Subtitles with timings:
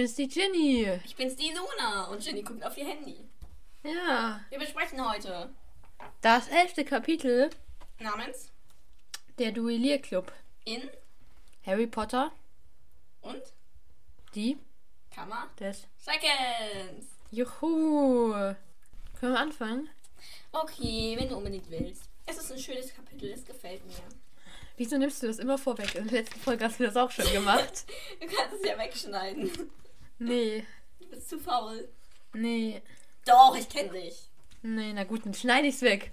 [0.00, 0.98] bin's die Ginny.
[1.04, 3.16] Ich bin's die Luna und Ginny guckt auf ihr Handy.
[3.82, 4.40] Ja.
[4.48, 5.50] Wir besprechen heute
[6.22, 7.50] Das elfte Kapitel
[7.98, 8.50] namens
[9.38, 10.32] der Duellierclub.
[10.64, 10.88] in
[11.66, 12.32] Harry Potter,
[13.20, 13.42] und
[14.34, 14.56] die
[15.14, 15.86] Kammer des.
[15.98, 17.06] Seconds.
[17.30, 18.32] Juhu.
[18.32, 19.90] Können wir anfangen?
[20.50, 22.04] Okay, wenn du unbedingt willst.
[22.24, 24.02] Es ist ein schönes Kapitel, es gefällt mir.
[24.78, 25.94] Wieso nimmst du das immer vorweg?
[25.94, 27.84] In der letzten Folge hast du das auch schon gemacht.
[28.20, 29.50] Du kannst es ja wegschneiden.
[30.20, 30.66] Nee.
[30.98, 31.88] Du bist zu faul.
[32.32, 32.82] Nee.
[33.24, 34.28] Doch, ich kenne dich.
[34.62, 36.12] Nee, na gut, dann schneide ich's weg.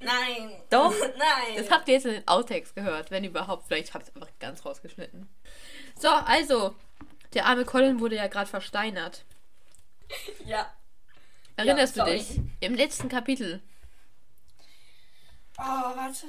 [0.00, 0.52] Nein.
[0.70, 0.94] Doch.
[1.00, 1.56] Nein.
[1.56, 3.66] Das habt ihr jetzt in den Outtakes gehört, wenn überhaupt.
[3.66, 5.28] Vielleicht habt ihr einfach ganz rausgeschnitten.
[5.98, 6.74] So, also.
[7.34, 9.24] Der arme Colin wurde ja gerade versteinert.
[10.46, 10.72] ja.
[11.56, 12.40] Erinnerst Ja, du dich?
[12.60, 13.62] Im letzten Kapitel.
[15.58, 16.26] Oh, warte.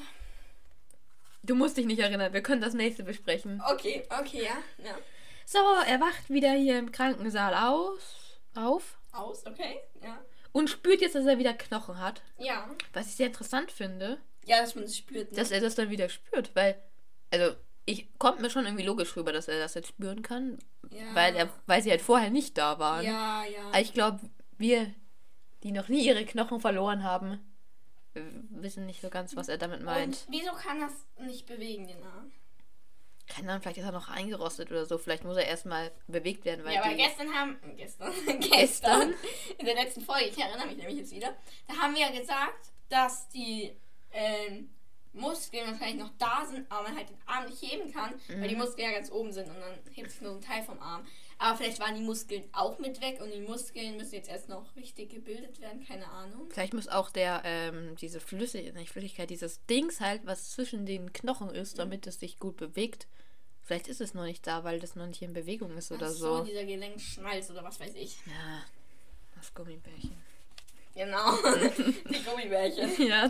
[1.43, 3.61] Du musst dich nicht erinnern, wir können das nächste besprechen.
[3.69, 4.85] Okay, okay, ja.
[4.85, 4.97] ja.
[5.49, 9.79] So, er wacht wieder hier im Krankensaal aus, auf Aus, okay.
[10.03, 10.19] Ja.
[10.51, 12.21] und spürt jetzt, dass er wieder Knochen hat.
[12.37, 12.69] Ja.
[12.91, 15.31] Was ich sehr interessant finde, Ja, dass man es spürt.
[15.31, 15.37] Ne?
[15.37, 16.75] dass er das dann wieder spürt, weil,
[17.31, 20.59] also, ich kommt mir schon irgendwie logisch rüber, dass er das jetzt spüren kann,
[20.89, 21.15] ja.
[21.15, 23.05] weil er, weil sie halt vorher nicht da waren.
[23.05, 23.67] Ja, ja.
[23.69, 24.19] Aber ich glaube,
[24.57, 24.93] wir,
[25.63, 27.39] die noch nie ihre Knochen verloren haben,
[28.49, 30.25] wissen nicht so ganz, was er damit meint.
[30.27, 32.33] Und wieso kann das nicht bewegen, den Arm?
[33.27, 34.97] Keine Ahnung, vielleicht ist er noch eingerostet oder so.
[34.97, 37.57] Vielleicht muss er erstmal bewegt werden, weil Ja, aber gestern haben.
[37.75, 38.11] Gestern.
[38.39, 39.13] gestern.
[39.57, 41.35] In der letzten Folge, ich erinnere mich nämlich jetzt wieder.
[41.67, 43.75] Da haben wir ja gesagt, dass die
[44.11, 44.69] ähm,
[45.13, 48.55] Muskeln wahrscheinlich noch da sind, aber man halt den Arm nicht heben kann, weil die
[48.55, 48.61] Mhm.
[48.61, 51.05] Muskeln ja ganz oben sind und dann hebt sich nur ein Teil vom Arm.
[51.39, 54.75] Aber vielleicht waren die Muskeln auch mit weg und die Muskeln müssen jetzt erst noch
[54.75, 56.49] richtig gebildet werden, keine Ahnung.
[56.49, 61.13] Vielleicht muss auch der, ähm, diese Flüssigkeit, nicht Flüssigkeit, dieses Dings halt, was zwischen den
[61.13, 63.07] Knochen ist, damit es sich gut bewegt.
[63.63, 66.11] Vielleicht ist es noch nicht da, weil das noch nicht in Bewegung ist oder Ach
[66.11, 66.43] so.
[66.43, 68.15] dieser Gelenkschmalz oder was weiß ich.
[68.25, 68.63] Ja,
[69.35, 70.17] das Gummibärchen.
[70.95, 71.35] Genau.
[72.09, 73.07] die Gummibärchen.
[73.07, 73.29] ja.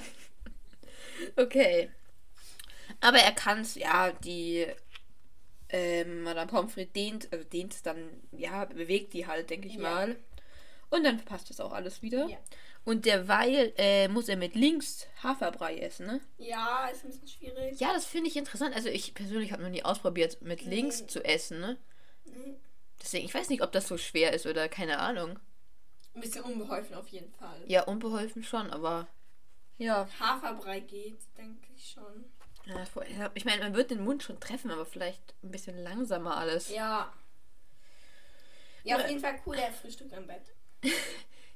[1.35, 1.89] Okay.
[3.01, 4.65] Aber er kann es, ja, die
[5.69, 9.81] ähm, Madame Pomfrey dehnt, also dehnt es dann, ja, bewegt die halt, denke ich Ja.
[9.81, 10.15] mal.
[10.89, 12.27] Und dann passt das auch alles wieder.
[12.29, 12.37] Ja.
[12.85, 16.21] Und derweil äh, muss er mit links Haferbrei essen, ne?
[16.37, 17.77] Ja, ist ein bisschen schwierig.
[17.81, 18.73] Ja, das finde ich interessant.
[18.73, 20.75] Also ich persönlich habe noch nie ausprobiert, mit Nee.
[20.75, 21.77] links zu essen, ne?
[22.23, 22.55] Nee.
[23.01, 25.37] Deswegen, ich weiß nicht, ob das so schwer ist oder keine Ahnung.
[26.15, 27.61] Ein bisschen unbeholfen auf jeden Fall.
[27.67, 29.07] Ja, unbeholfen schon, aber
[29.77, 30.07] ja.
[30.19, 32.23] Haferbrei geht, denke ich schon.
[32.67, 36.69] Ja ich meine, man wird den Mund schon treffen, aber vielleicht ein bisschen langsamer alles.
[36.69, 37.11] Ja.
[38.83, 40.43] Ja, auf jeden Fall cool, der frühstückt am Bett.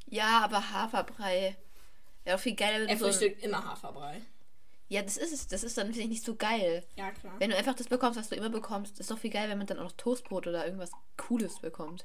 [0.07, 1.55] Ja, aber Haferbrei.
[2.25, 3.05] Ja, viel geiler, Er so.
[3.05, 4.21] frühstückt immer Haferbrei.
[4.89, 5.47] Ja, das ist es.
[5.47, 6.83] Das ist dann finde ich nicht so geil.
[6.97, 7.33] Ja, klar.
[7.39, 9.67] Wenn du einfach das bekommst, was du immer bekommst, ist doch viel geil, wenn man
[9.67, 12.03] dann auch noch Toastbrot oder irgendwas Cooles bekommt.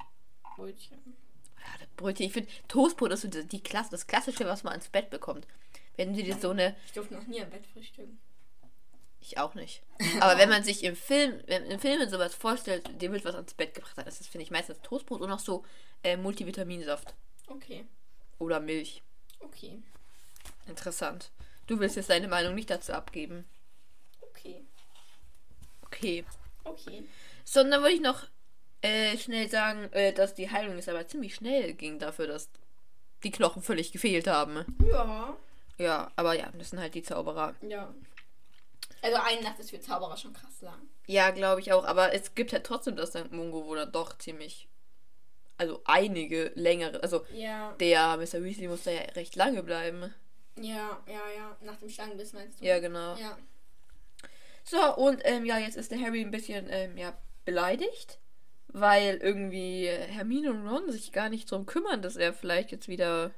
[0.55, 1.17] Brötchen.
[1.59, 2.27] Ja, das Brötchen.
[2.27, 5.49] Ich finde, Toastbrot ist so die, die Klasse, das Klassische, was man ans Bett bekommt.
[5.97, 6.77] Wenn du dir so eine.
[6.87, 8.21] Ich durfte noch nie am Bett frühstücken.
[9.27, 9.83] Ich auch nicht.
[10.21, 13.55] Aber wenn man sich im Film, wenn im Filmen sowas vorstellt, dem wird was ans
[13.55, 15.65] Bett gebracht, dann ist das, finde ich, meistens Toastbrot und noch so
[16.05, 17.13] äh, Multivitaminsaft.
[17.49, 17.85] Okay.
[18.39, 19.03] Oder Milch.
[19.41, 19.83] Okay.
[20.69, 21.33] Interessant.
[21.67, 23.45] Du willst jetzt deine Meinung nicht dazu abgeben.
[24.21, 24.65] Okay.
[25.83, 26.25] Okay.
[26.63, 27.03] Okay.
[27.45, 28.29] So, und dann wollte ich noch
[28.83, 32.49] äh, schnell sagen, äh, dass die Heilung jetzt aber ziemlich schnell ging dafür, dass
[33.25, 34.65] die Knochen völlig gefehlt haben.
[34.89, 35.37] Ja.
[35.79, 37.57] Ja, aber ja, das sind halt die Zauberer.
[37.61, 37.93] Ja.
[39.07, 40.81] Also eine Nacht ist für Zauberer schon krass lang.
[41.07, 41.85] Ja, glaube ich auch.
[41.85, 43.31] Aber es gibt halt trotzdem das St.
[43.31, 44.69] Mungo, wo dann doch ziemlich.
[45.59, 47.01] Also einige längere.
[47.05, 47.73] Also Ja.
[47.79, 48.43] der Mr.
[48.43, 50.13] Weasley muss da ja recht lange bleiben.
[50.59, 51.57] Ja, ja, ja.
[51.61, 52.65] Nach dem Schlangenbiss meinst du?
[52.65, 53.15] Ja, genau.
[53.17, 53.39] Ja.
[54.65, 58.19] So, und ähm, ja, jetzt ist der Harry ein bisschen ähm, ja, beleidigt.
[58.69, 63.31] Weil irgendwie Hermine und Ron sich gar nicht drum kümmern, dass er vielleicht jetzt wieder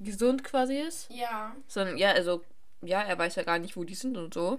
[0.00, 1.08] gesund quasi ist.
[1.10, 1.54] Ja.
[1.68, 2.42] Sondern ja, also,
[2.82, 4.58] ja, er weiß ja gar nicht, wo die sind und so.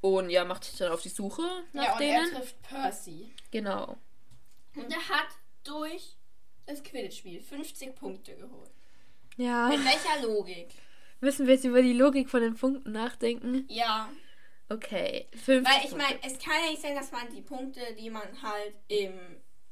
[0.00, 1.42] Und ja, macht sich dann auf die Suche
[1.72, 2.32] nach ja, und denen.
[2.32, 3.32] er trifft Percy.
[3.50, 3.96] Genau.
[4.74, 5.28] Und er hat
[5.64, 6.16] durch
[6.66, 8.70] das Quidditch-Spiel 50 Punkte geholt.
[9.36, 9.68] Ja.
[9.68, 10.68] Mit welcher Logik?
[11.20, 13.64] Müssen wir jetzt über die Logik von den Punkten nachdenken?
[13.68, 14.10] Ja,
[14.68, 15.26] Okay.
[15.32, 18.42] 50 weil ich meine, es kann ja nicht sein, dass man die Punkte, die man
[18.42, 19.12] halt im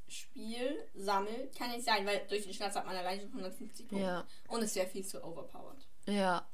[0.07, 4.07] Spiel sammelt, kann nicht sein, weil durch den Schnatz hat man allein schon 150 Punkte.
[4.07, 4.27] Ja.
[4.49, 5.85] Und es wäre viel zu overpowered.
[6.07, 6.47] Ja.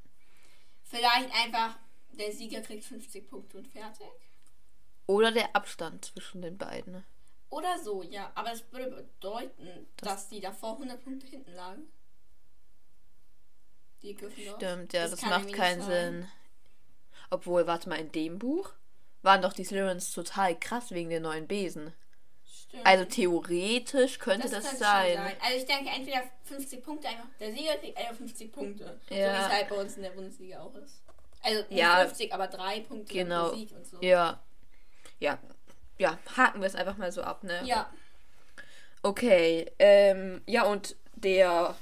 [0.90, 1.78] Vielleicht einfach,
[2.10, 4.06] der Sieger kriegt 50 Punkte und fertig.
[5.06, 7.04] Oder der Abstand zwischen den beiden.
[7.48, 8.31] Oder so, ja.
[8.34, 11.82] Aber es würde bedeuten, Das- dass die davor 100 Punkte hinten lagen.
[14.02, 14.56] Die Gryffindors.
[14.56, 15.82] Stimmt, ja, Das das, macht keinen.
[15.82, 16.28] Sinn.
[17.31, 18.72] Obwohl, warte mal, in dem Buch
[19.22, 21.93] waren doch die Slytherins total krass wegen den neuen Besen.
[22.70, 22.87] Stimmt.
[22.87, 25.19] Also theoretisch könnte das, könnte schon sein.
[25.44, 27.26] Also ich denke entweder 50 Punkte einfach.
[27.40, 29.00] Der Sieger kriegt einfach 50 Punkte.
[29.08, 29.46] So wie Ja.
[29.46, 31.02] es halt bei uns in der Bundesliga auch ist.
[31.43, 32.00] Also nicht Ja.
[32.06, 33.52] 50, aber 3 Punkte Genau.
[33.55, 33.99] Sieg und so.
[34.00, 34.40] Ja.
[35.19, 35.38] Ja.
[35.99, 37.61] Ja, haken wir es einfach mal so ab, ne?
[37.64, 37.93] Ja.
[39.02, 39.70] Okay.
[39.78, 41.75] Ähm, ja, und der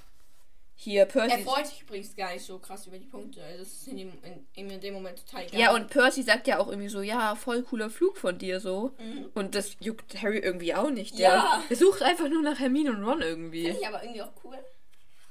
[0.80, 1.32] hier Percy.
[1.32, 3.42] Er freut sich übrigens gar nicht so krass über die Punkte.
[3.42, 5.60] Also das ist in dem, in, ihm in dem Moment total egal.
[5.60, 8.92] Ja, und Percy sagt ja auch irgendwie so, ja, voll cooler Flug von dir so.
[8.98, 9.26] Mhm.
[9.34, 11.18] Und das juckt Harry irgendwie auch nicht.
[11.18, 11.64] Der, Ja.
[11.68, 13.64] der sucht einfach nur nach Hermine und Ron irgendwie.
[13.64, 14.56] Finde ich aber irgendwie auch cool.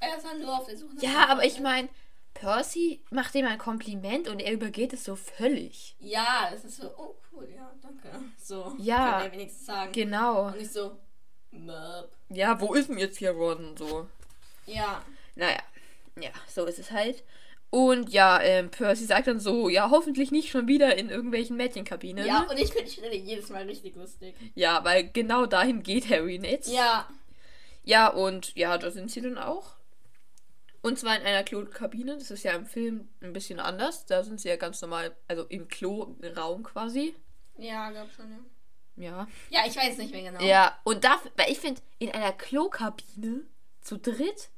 [0.01, 1.87] Er ist dann nur auf der Suche nach Ja, seinen aber ich meine,
[2.33, 5.95] Percy macht ihm ein Kompliment und er übergeht es so völlig.
[6.01, 8.09] Ja, das ist so, oh cool, ja, danke.
[8.37, 8.75] So.
[8.79, 9.11] Ja.
[9.13, 9.91] Kann er wenigstens sagen.
[9.93, 10.47] Genau.
[10.47, 10.97] Und nicht so,
[11.51, 12.11] Möp.
[12.27, 13.77] Ja, wo ist denn jetzt hier Ron?
[13.77, 14.09] So.
[14.65, 15.01] Ja.
[15.37, 15.59] Naja,
[16.19, 17.23] ja, so ist es halt.
[17.69, 22.25] Und ja, ähm, Percy sagt dann so, ja, hoffentlich nicht schon wieder in irgendwelchen Mädchenkabinen.
[22.25, 24.35] Ja, und ich finde die Stelle jedes Mal richtig lustig.
[24.55, 26.67] Ja, weil genau dahin geht Harry nicht.
[26.67, 27.07] Ja.
[27.83, 29.75] Ja, und ja, da sind sie dann auch.
[30.81, 32.17] Und zwar in einer Klo-Kabine.
[32.17, 34.05] Das ist ja im Film ein bisschen anders.
[34.05, 37.15] Da sind sie ja ganz normal, also im Klo-Raum quasi.
[37.57, 38.37] Ja, glaub schon, ja.
[38.97, 39.27] Ja.
[39.49, 40.43] Ja, ich weiß nicht mehr genau.
[40.43, 43.41] Ja, und dafür, weil ich finde, in einer Klo-Kabine
[43.81, 44.49] zu dritt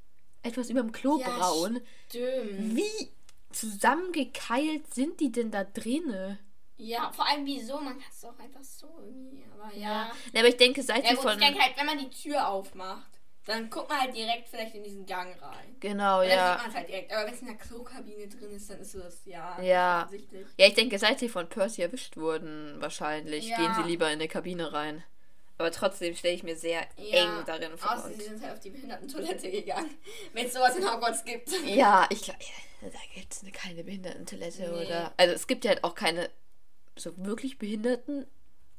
[0.43, 1.81] etwas über dem Klo Ja, brauen.
[2.07, 2.75] Stimmt.
[2.75, 3.11] Wie
[3.51, 6.39] zusammengekeilt sind die denn da drinne?
[6.77, 7.75] Ja, vor allem wieso?
[7.79, 9.43] Man kann es doch einfach so irgendwie.
[9.53, 10.11] Aber ja.
[10.33, 11.33] Ne, aber ich denke, seit Ja, sie von.
[11.33, 13.09] ich denke halt, wenn man die Tür aufmacht,
[13.45, 15.75] dann guckt man halt direkt vielleicht in diesen Gang rein.
[15.79, 16.51] Genau, dann ja.
[16.53, 17.11] sieht man es halt direkt.
[17.11, 19.59] Aber wenn es in der Klokabine drin ist, dann ist das ja.
[19.61, 20.09] Ja.
[20.57, 23.57] Ja, ich denke, seit sie von Percy erwischt wurden, wahrscheinlich, Ja.
[23.57, 25.03] gehen sie lieber in eine Kabine rein.
[25.59, 27.17] Aber trotzdem stelle ich mir sehr Ja.
[27.39, 27.93] eng darin vor.
[27.97, 29.89] Außer sie sind halt auf die Behindertentoilette gegangen.
[30.31, 31.49] Wenn es sowas in Hogwarts gibt.
[31.65, 32.39] Ja, ich glaube,
[32.81, 34.85] da gibt es keine Behindertentoilette, Nee.
[34.85, 35.13] oder?
[35.17, 36.29] Also es gibt ja halt auch keine
[36.95, 38.25] so wirklich Behinderten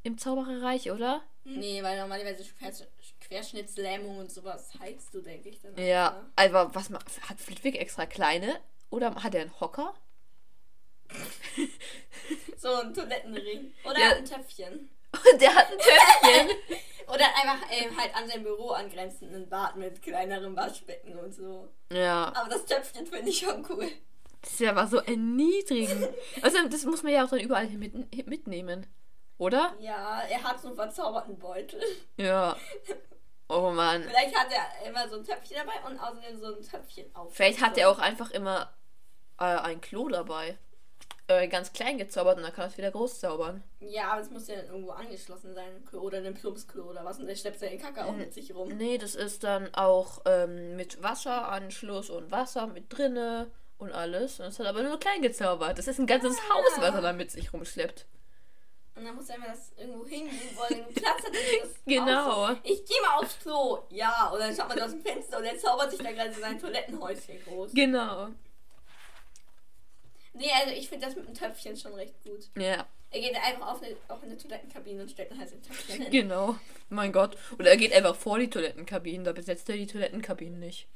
[0.05, 1.23] im Zaubererreich, oder?
[1.44, 2.85] Nee, weil normalerweise Quersch
[3.21, 5.61] Querschnittslähmung und sowas heilst du, denke ich.
[5.61, 6.31] Dann auch, Ja, ne?
[6.37, 6.91] aber was
[7.29, 8.59] hat Flitwick extra kleine?
[8.88, 9.94] Oder hat er einen Hocker?
[12.56, 13.73] So ein Toilettenring.
[13.85, 14.11] Oder Ja.
[14.17, 14.88] ein Töpfchen.
[15.12, 16.56] Und der hat ein Töpfchen.
[17.08, 21.68] Oder einfach ähm, halt an sein Büro angrenzenden Bad mit kleinerem Waschbecken und so.
[21.92, 23.90] ja, Aber das Töpfchen finde ich schon cool.
[24.42, 26.08] das ist ja aber so erniedrigend.
[26.42, 28.86] Also das muss man ja auch dann überall mit, mitnehmen.
[29.38, 29.74] Oder?
[29.80, 31.80] Ja, er hat so einen verzauberten Beutel.
[32.16, 32.56] Ja.
[33.52, 34.04] Oh Mann.
[34.04, 37.34] Vielleicht hat er immer so ein Töpfchen dabei und außerdem so ein Töpfchen auf.
[37.34, 38.72] Vielleicht hat er auch einfach immer
[39.40, 40.56] äh, ein Klo dabei.
[41.31, 43.62] Äh, ganz klein gezaubert und dann kann er es wieder groß zaubern.
[43.79, 45.87] Ja, aber es muss ja irgendwo angeschlossen sein.
[45.93, 47.21] Oder ein Plumpsklo oder was.
[47.21, 48.69] Und der schleppt seine Kacke auch mit sich rum.
[48.77, 53.49] Nee, das ist dann auch ähm, mit Wasseranschluss und Wasser mit drinne
[53.79, 54.41] und alles.
[54.41, 55.79] Und das hat aber nur klein gezaubert.
[55.79, 56.55] Das ist ein ganzes Ah.
[56.55, 58.06] Haus, was er da mit sich rumschleppt.
[58.97, 61.32] Und dann muss er immer das irgendwo hingehen, wo er genug Platz hat.
[61.32, 62.49] das Genau.
[62.49, 63.79] so- Ich gehe mal aufs Klo.
[63.91, 66.59] Ja, und dann schaut man aus dem Fenster und er zaubert sich da gerade sein
[66.59, 67.71] Toilettenhäuschen groß.
[67.73, 68.29] Genau.
[70.32, 72.49] Nee, also ich finde das mit dem Töpfchen schon recht gut.
[72.56, 76.03] Ja, Er geht einfach auf eine, auf eine Toilettenkabine und stellt dann halt sein Töpfchen
[76.03, 76.11] hin.
[76.12, 76.56] genau.
[76.88, 77.37] Mein Gott.
[77.59, 80.87] Oder er geht einfach vor die Toilettenkabinen, da besetzt er die Toilettenkabinen nicht.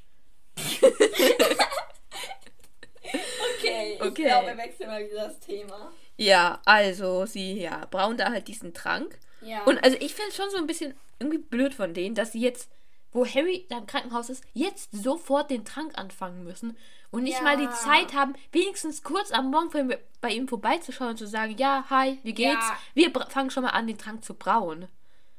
[3.57, 4.23] Okay, ich Okay.
[4.23, 5.91] glaube, wir wechseln mal wieder das Thema.
[6.17, 9.19] Ja, also sie ja, brauen da halt diesen Trank.
[9.41, 9.63] Ja.
[9.65, 12.41] Und also ich finde es schon so ein bisschen irgendwie blöd von denen, dass sie
[12.41, 12.69] jetzt,
[13.15, 16.77] wo Harry da im Krankenhaus ist, jetzt sofort den Trank anfangen müssen
[17.11, 17.43] und nicht Ja.
[17.43, 21.55] mal die Zeit haben, wenigstens kurz am Morgen bei, bei ihm vorbeizuschauen und zu sagen,
[21.57, 22.67] ja, hi, wie geht's?
[22.67, 22.77] Ja.
[22.93, 24.87] Wir fangen schon mal an, den Trank zu brauen.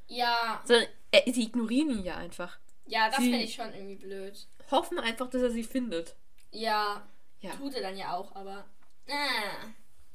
[0.09, 2.59] ja, Sondern äh, sie ignorieren ihn ja einfach.
[2.87, 4.47] ja, das finde ich schon irgendwie blöd.
[4.71, 6.16] Hoffen einfach, dass er sie findet.
[6.52, 7.06] Ja,
[7.40, 7.50] Ja.
[7.56, 8.64] tut er dann ja auch, aber.
[9.09, 9.66] Ah,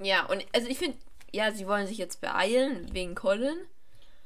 [0.04, 0.98] Ja, und also ich finde,
[1.32, 3.56] ja, sie wollen sich jetzt beeilen wegen Colin.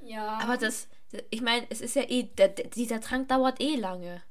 [0.02, 0.40] ja.
[0.42, 0.88] Aber das,
[1.30, 4.22] ich meine, es ist ja eh, der, dieser Trank dauert eh lange.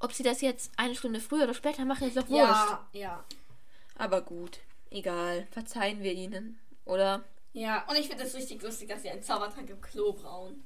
[0.00, 2.48] Ob sie das jetzt eine Stunde früher oder später machen, ist doch wurscht.
[2.48, 3.24] ja, ja.
[3.96, 4.58] Aber gut,
[4.90, 6.58] egal, verzeihen wir ihnen.
[6.84, 7.22] Oder?
[7.52, 10.64] Ja, und ich finde es richtig lustig, dass sie einen Zaubertrank im Klo brauen.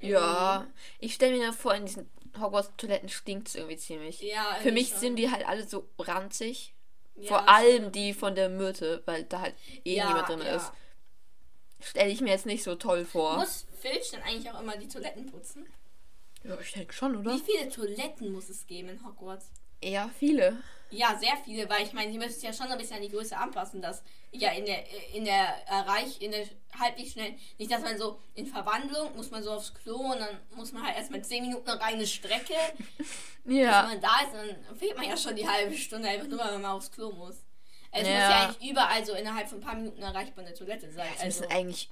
[0.00, 0.66] Ja,
[1.00, 4.20] ich stelle mir vor, in diesen Hogwarts-Toiletten stinkt es irgendwie ziemlich.
[4.22, 4.98] Ja, Für mich schon.
[5.00, 6.72] sind die halt alle so ranzig.
[7.16, 7.96] Ja, Vor allem stimmt.
[7.96, 9.54] die von der Myrte, weil da halt
[9.84, 10.54] eh Ja, niemand drin ja.
[10.56, 10.72] ist.
[11.80, 13.36] Stelle ich mir jetzt nicht so toll vor.
[13.38, 15.66] Muss Filch dann eigentlich auch immer die Toiletten putzen?
[16.44, 17.34] ja, ich denke schon, oder?
[17.34, 19.50] Wie viele Toiletten muss es geben in Hogwarts?
[19.80, 20.56] Eher viele.
[20.90, 23.10] Ja, sehr viele, weil ich meine, sie müssen es ja schon ein bisschen an die
[23.10, 26.46] Größe anpassen, dass ja in der in der Erreich, in der
[26.78, 30.38] halbwegs schnell, nicht dass man so in Verwandlung muss man so aufs Klo und dann
[30.56, 32.54] muss man halt erstmal 10 Minuten noch eine Strecke,
[33.44, 33.82] Ja.
[33.82, 36.62] man da ist, dann fehlt man ja schon die halbe Stunde, einfach nur, weil man
[36.62, 37.36] mal aufs Klo muss.
[37.90, 38.30] Es muss Ja.
[38.30, 41.08] ja eigentlich überall so innerhalb von ein paar Minuten erreichbar eine Toilette sein.
[41.16, 41.90] Es Also, müssen eigentlich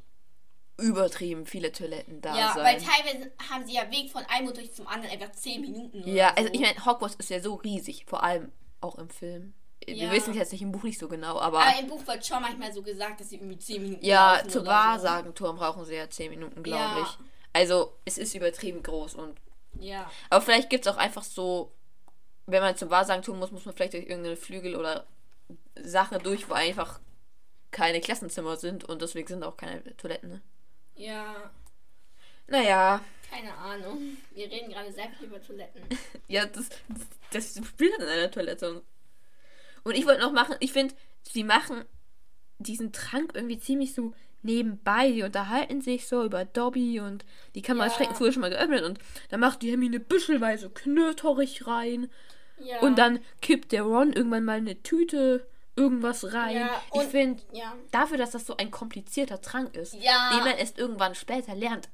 [0.79, 2.65] übertrieben viele Toiletten da ja, sein.
[2.65, 6.03] weil teilweise haben sie ja Weg von einem Unterricht zum anderen einfach 10 Minuten.
[6.07, 6.35] Ja, so.
[6.43, 9.55] also ich meine, Hogwarts ist ja so riesig, vor allem auch im Film.
[9.87, 10.13] Wir Ja.
[10.13, 12.43] wissen es jetzt nicht im Buch nicht so genau, aber, Aber im Buch wird schon
[12.43, 16.31] manchmal so gesagt, dass sie irgendwie 10 Minuten ja, oder Wahrsagenturm brauchen sie ja 10
[16.31, 17.03] Minuten, glaube Ja.
[17.03, 17.19] ich.
[17.53, 19.39] Also, es ist übertrieben groß und.
[19.79, 19.83] So.
[19.87, 20.11] Ja.
[20.29, 21.73] Aber vielleicht gibt es auch einfach so,
[22.47, 25.07] wenn man zum Wahrsagenturm muss, muss man vielleicht durch irgendeine Flügel oder
[25.83, 27.01] Sache durch, wo einfach
[27.71, 30.31] keine Klassenzimmer sind und deswegen sind auch keine Toiletten.
[30.31, 30.43] Ne?
[30.97, 31.51] Ja.
[32.49, 33.01] Naja,
[33.31, 34.17] Keine Ahnung.
[34.35, 35.83] Wir reden gerade sehr viel über Toiletten.
[36.29, 36.69] Ja, das,
[37.31, 38.83] das, das spielt halt in einer Toilette.
[39.85, 41.85] Und ich wollte noch machen, ich finde, sie machen
[42.59, 44.13] diesen Trank irgendwie ziemlich so
[44.43, 45.11] nebenbei.
[45.13, 47.25] Die unterhalten sich so über Dobby und
[47.55, 48.11] die Kamera Ja.
[48.11, 48.99] ist früher schon mal geöffnet und
[49.29, 52.11] dann macht die Hermine büschelweise knöterig rein
[52.59, 52.81] Ja.
[52.81, 56.57] und dann kippt der Ron irgendwann mal eine Tüte irgendwas rein.
[56.57, 57.75] Ja, ich finde, Ja.
[57.91, 60.31] dafür, dass das so ein komplizierter Trank ist, Ja.
[60.35, 61.89] den man erst irgendwann später lernt,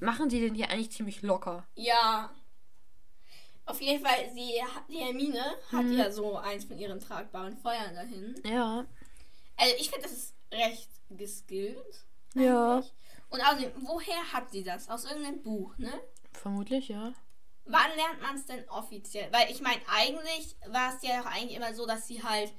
[0.00, 1.66] machen die den hier eigentlich ziemlich locker.
[1.74, 2.30] Ja.
[3.66, 4.54] Auf jeden Fall, sie,
[4.88, 5.92] die Hermine hat Mhm.
[5.98, 8.34] ja so eins von ihren tragbaren Feuern dahin.
[8.44, 8.86] Ja.
[9.56, 12.04] Also ich finde, das ist recht geskillt.
[12.34, 12.82] Ja.
[13.30, 14.88] Und außerdem, woher hat sie das?
[14.88, 15.92] Aus irgendeinem Buch, ne?
[16.32, 17.12] Vermutlich, ja.
[17.66, 19.30] Wann lernt man es denn offiziell?
[19.32, 22.50] Weil ich meine, eigentlich war es ja auch eigentlich immer so, dass sie halt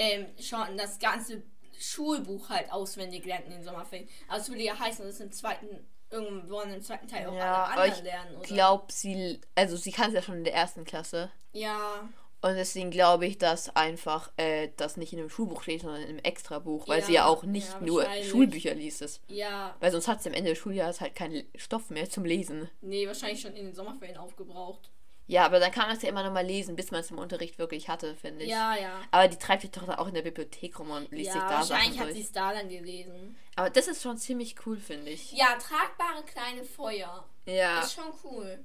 [0.00, 1.42] ähm, schon das ganze
[1.78, 4.08] Schulbuch halt auswendig lernt in den Sommerferien.
[4.28, 7.64] Also es würde ja heißen, dass es im zweiten, irgendwann im zweiten Teil auch Ja,
[7.64, 8.46] alle anderen ich lernen, oder?
[8.46, 11.30] glaube, sie, also sie kann es ja schon in der ersten Klasse.
[11.52, 12.08] Ja,
[12.42, 16.08] Und deswegen glaube ich, dass einfach äh, das nicht in einem Schulbuch steht, sondern in
[16.08, 18.06] einem Extrabuch, weil sie ja Ja, auch nicht ja, nur.
[18.22, 19.02] Schulbücher liest.
[19.02, 19.20] Es.
[19.28, 19.76] ja.
[19.80, 22.70] Weil sonst hat es am Ende des Schuljahres halt keinen Stoff mehr zum Lesen.
[22.80, 24.90] Nee, wahrscheinlich schon in den Sommerferien aufgebraucht.
[25.30, 27.18] Ja, aber dann kann man es ja immer noch mal lesen, bis man es im
[27.18, 28.50] Unterricht wirklich hatte, finde ich.
[28.50, 29.00] Ja, ja.
[29.12, 31.42] Aber die treibt sich doch da auch in der Bibliothek rum und liest ja, sich
[31.42, 33.36] da Sachen wahrscheinlich hat sie es da dann gelesen.
[33.54, 35.30] Aber das ist schon ziemlich cool, finde ich.
[35.32, 37.24] Ja, tragbare kleine Feuer.
[37.46, 37.80] Ja.
[37.80, 38.58] Ist schon cool.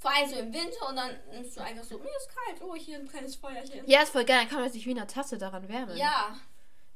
[0.00, 2.74] Vor allem so im Winter und dann nimmst du einfach so, mir ist kalt, oh,
[2.74, 3.82] hier ein kleines Feuerchen.
[3.86, 4.38] Ja, ist voll geil.
[4.40, 5.96] Dann kann man sich wie in einer Tasse daran wärmen.
[5.96, 6.36] Ja,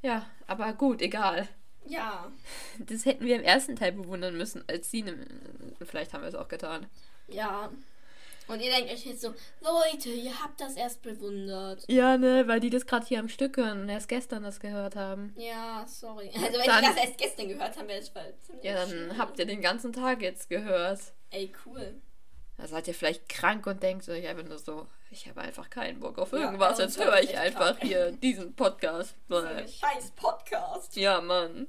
[0.03, 1.49] Ja, aber gut, egal.
[1.87, 2.31] ja.
[2.79, 5.03] Das hätten wir im ersten Teil bewundern müssen, als sie.
[5.03, 5.27] ne-
[5.85, 6.87] Vielleicht haben wir es auch getan.
[7.29, 7.71] Ja.
[8.53, 11.85] Und ihr denkt euch jetzt so, Leute, ihr habt das erst bewundert.
[11.89, 14.95] Ja, ne, weil die das gerade hier am Stück hören und erst gestern das gehört
[14.97, 15.35] haben.
[15.37, 16.31] Ja, sorry.
[16.35, 19.19] Also wenn Dann- ihr das erst gestern gehört haben, wäre es ziemlich Ja, dann schlimm.
[19.19, 21.01] habt ihr den ganzen Tag jetzt gehört.
[21.31, 21.95] Ey, cool.
[22.59, 25.99] Da seid ihr vielleicht krank und denkt euch einfach nur so, ich habe einfach keinen
[26.01, 27.83] Bock auf Ja, irgendwas, bei uns jetzt höre ich einfach krank.
[27.83, 29.15] hier diesen Podcast.
[29.31, 30.95] Scheiß Podcast.
[30.97, 31.69] Ja, Mann.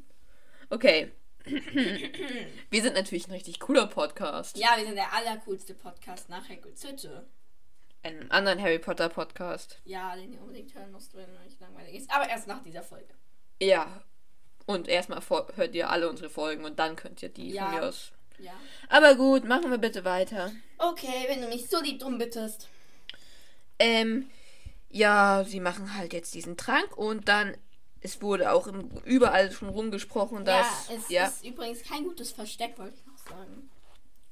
[0.69, 1.11] Okay.
[2.69, 4.57] Wir sind natürlich ein richtig cooler Podcast.
[4.57, 7.25] Ja, wir sind der allercoolste Podcast nach Hagrid's Hütte.
[8.01, 9.79] Einen anderen Harry Potter Podcast.
[9.85, 12.11] Ja, den ihr unbedingt hören müsst, wenn euch langweilig ist.
[12.11, 13.13] Aber erst nach dieser Folge.
[13.61, 14.03] Ja.
[14.65, 15.21] Und erstmal
[15.55, 17.65] hört ihr alle unsere Folgen und dann könnt ihr die Ja.
[17.69, 18.11] von mir aus.
[18.39, 18.53] Ja.
[18.89, 20.51] Aber gut, machen wir bitte weiter.
[20.77, 22.69] Okay, wenn du mich so lieb drum bittest.
[23.79, 24.29] Ähm,
[24.89, 27.57] ja, sie machen halt jetzt diesen Trank und dann,
[28.03, 30.89] es wurde auch im, überall schon rumgesprochen, dass.
[30.89, 31.25] ja, es ja.
[31.27, 33.69] ist übrigens kein gutes Versteck, wollte ich noch sagen.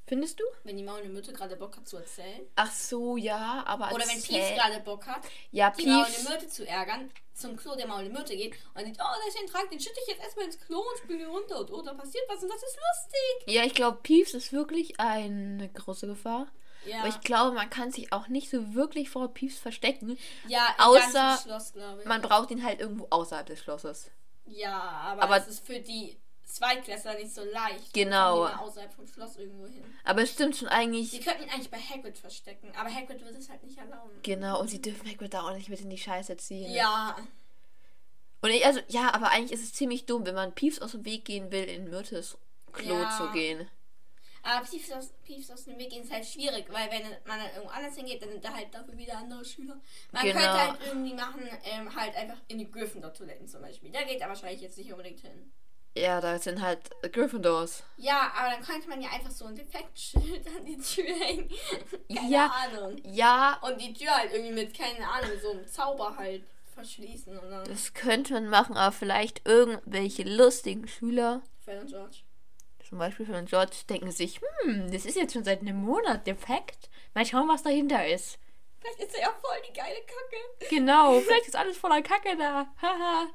[0.05, 0.43] Findest du?
[0.65, 2.41] Wenn die maulende Mütte gerade Bock hat zu erzählen.
[2.57, 3.93] Ach so, ja, aber.
[3.93, 6.29] Oder wenn erzähl- Piefs gerade Bock hat, Ja, die maulende Piefs.
[6.29, 9.47] Myrte zu ärgern, zum Klo der maulende Myrte geht und sieht, oh, da ist ein
[9.47, 12.25] Trank, den schütte ich jetzt erstmal ins Klo und spüle runter und oh, da passiert
[12.27, 13.55] was und das ist lustig.
[13.55, 16.47] Ja, ich glaube, Piefs ist wirklich eine große Gefahr.
[16.85, 20.17] Ja, Aber ich glaube, man kann sich auch nicht so wirklich vor Piefs verstecken.
[20.47, 22.07] ja außer Schloss, glaube ich.
[22.07, 24.09] Man braucht ihn halt irgendwo außerhalb des Schlosses.
[24.45, 27.93] ja, aber, aber- es ist für die Zweitklässler nicht so leicht.
[27.93, 28.45] Genau.
[28.45, 29.83] Außerhalb vom Schloss irgendwo hin.
[30.03, 31.21] Aber es stimmt schon Sie eigentlich.
[31.23, 34.11] könnten ihn eigentlich bei Hagrid verstecken, aber Hagrid wird es halt nicht erlauben.
[34.23, 36.69] Genau, und sie dürfen Hagrid da auch nicht mit in die Scheiße ziehen.
[36.71, 37.15] Ja,
[38.41, 41.05] Und ich, also, ja, aber eigentlich ist es ziemlich dumm, wenn man Piefs aus dem
[41.05, 42.37] Weg gehen will, in Myrtes
[42.73, 43.15] Klo Ja.
[43.17, 43.69] zu gehen.
[44.43, 47.95] Aber Piefs aus dem Weg gehen ist halt schwierig, weil wenn man dann irgendwo anders
[47.95, 49.79] hingeht, dann sind da halt dafür wieder andere Schüler.
[50.11, 50.39] Man Genau.
[50.39, 53.91] könnte halt irgendwie machen, ähm, halt einfach in die Gryffindor-Toiletten zum Beispiel.
[53.91, 55.51] Da geht er wahrscheinlich jetzt nicht unbedingt hin.
[55.95, 56.79] Ja, da sind halt
[57.11, 57.83] Gryffindors.
[57.97, 61.49] Ja, aber dann könnte man ja einfach so ein Defektschild an die Tür hängen.
[62.13, 62.47] keine Ja.
[62.47, 62.97] Ahnung.
[63.03, 66.43] Ja, Und die Tür halt irgendwie mit, keine Ahnung, so einem Zauber halt
[66.73, 72.17] verschließen dann das könnte man machen, aber vielleicht irgendwelche lustigen Schüler, Fred und George.
[72.91, 76.89] Zum Beispiel von George, denken sich, hm, das ist jetzt schon seit einem Monat defekt.
[77.13, 78.37] Mal schauen, was dahinter ist.
[78.81, 80.69] Vielleicht ist er ja voll die geile Kacke.
[80.69, 82.67] Genau, vielleicht ist alles voller Kacke da.
[82.81, 83.27] Haha.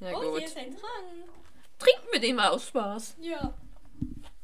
[0.00, 0.40] ja oh, gut.
[0.40, 1.30] hier ist ein Trank.
[1.78, 3.16] Trinken wir den mal aus Spaß.
[3.18, 3.54] Ja.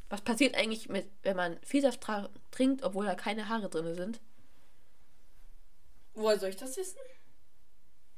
[0.09, 2.03] Was passiert eigentlich, mit, wenn man Viehsaft
[2.49, 4.19] trinkt, obwohl da keine Haare drin sind?
[6.15, 6.97] Woher soll ich das wissen?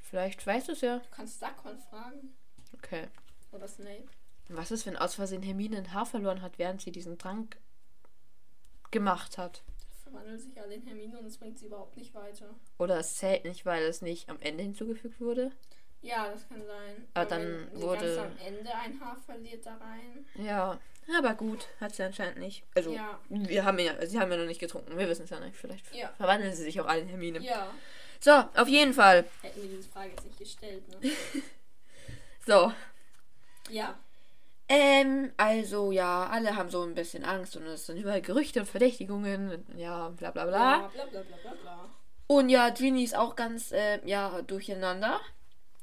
[0.00, 1.00] Vielleicht weißt du es ja.
[1.00, 2.34] Du kannst Duckhorn fragen.
[2.72, 3.08] Okay.
[3.52, 4.06] Oder Snape.
[4.48, 7.56] Was ist, wenn aus Versehen Hermine ein Haar verloren hat, während sie diesen Trank
[8.90, 9.62] gemacht hat?
[10.02, 12.54] Verwandelt sich alle in Hermine und es bringt sie überhaupt nicht weiter.
[12.78, 15.50] Oder es zählt nicht, weil es nicht am Ende hinzugefügt wurde?
[16.02, 17.08] Ja, das kann sein.
[17.14, 20.24] Aber Aber dann wurde- ganz am Ende ein Haar verliert da rein.
[20.36, 20.78] Ja,
[21.18, 22.62] aber gut, hat sie anscheinend nicht.
[22.76, 23.18] Also, Ja.
[23.28, 24.96] wir haben ja, sie haben ja noch nicht getrunken.
[24.96, 25.56] Wir wissen es ja nicht.
[25.56, 26.12] Vielleicht Ja.
[26.16, 27.40] verwandeln sie sich auch alle in Hermine.
[27.40, 27.72] Ja,
[28.20, 29.24] So, auf jeden Fall.
[29.42, 31.10] hätten wir diese Frage jetzt nicht gestellt, ne?
[32.46, 32.72] So.
[33.70, 33.98] ja.
[34.68, 38.66] Ähm, also ja, alle haben so ein bisschen Angst und es sind überall Gerüchte und
[38.66, 39.64] Verdächtigungen.
[39.76, 40.76] Ja, bla bla bla.
[40.82, 41.90] Ja, bla bla bla bla bla.
[42.26, 45.20] Und ja, Ginny ist auch ganz, äh, ja, durcheinander.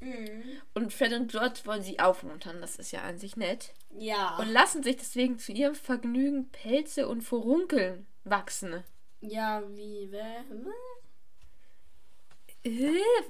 [0.00, 0.60] Mhm.
[0.74, 2.60] Und Fred und George wollen sie aufmuntern.
[2.60, 3.72] Das ist ja an sich nett.
[3.96, 4.36] Ja.
[4.38, 8.84] Und lassen sich deswegen zu ihrem Vergnügen Pelze und Furunkeln wachsen.
[9.20, 10.44] ja, wie, wer?
[10.50, 10.72] Hm?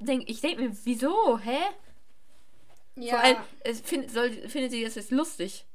[0.01, 1.39] Denk, ich denke mir, wieso?
[1.39, 1.59] Hä?
[2.97, 3.15] Ja.
[3.15, 5.67] Vor allem, es find, soll, findet sie das jetzt lustig,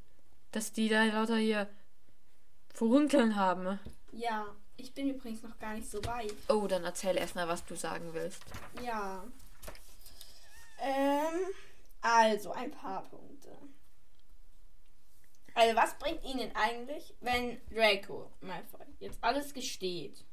[0.51, 1.67] dass die da lauter hier
[2.73, 3.79] Furunkeln haben.
[4.11, 4.45] ja.
[4.81, 6.33] Ich bin übrigens noch gar nicht so weit.
[6.47, 8.41] Oh, dann erzähl erstmal, was du sagen willst.
[8.81, 9.25] Ja.
[10.79, 11.53] Ähm,
[11.99, 13.49] also ein paar Punkte.
[15.53, 20.23] Also was bringt Ihnen eigentlich, wenn Draco Malfoy jetzt alles gesteht?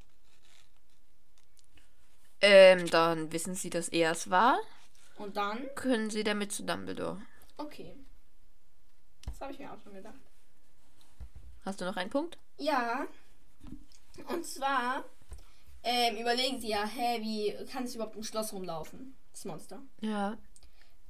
[2.41, 4.61] Ähm, dann wissen sie, dass er es war.
[5.17, 5.69] Und dann?
[5.75, 7.23] Können sie damit zu Dumbledore.
[7.57, 7.97] Okay.
[9.25, 10.21] Das habe ich mir auch schon gedacht.
[11.65, 12.39] Hast du noch einen Punkt?
[12.59, 13.07] Ja.
[14.29, 15.05] Und zwar
[15.83, 19.17] ähm, überlegen sie ja, hä, wie kann es überhaupt im Schloss rumlaufen?
[19.33, 19.83] Das Monster.
[20.01, 20.37] Ja.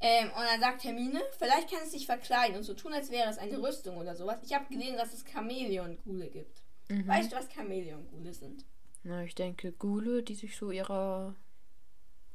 [0.01, 3.31] Ähm, und dann sagt Hermine, vielleicht kann es sich verkleiden und so tun, als wäre
[3.31, 4.41] es eine Rüstung oder sowas.
[4.43, 6.63] Ich habe gelesen, dass es Chamäleon-Gule gibt.
[6.89, 7.07] Mhm.
[7.07, 8.65] Weißt du, was Chamäleon-Gule sind?
[9.03, 11.35] Na, ich denke, Gule, die sich so ihrer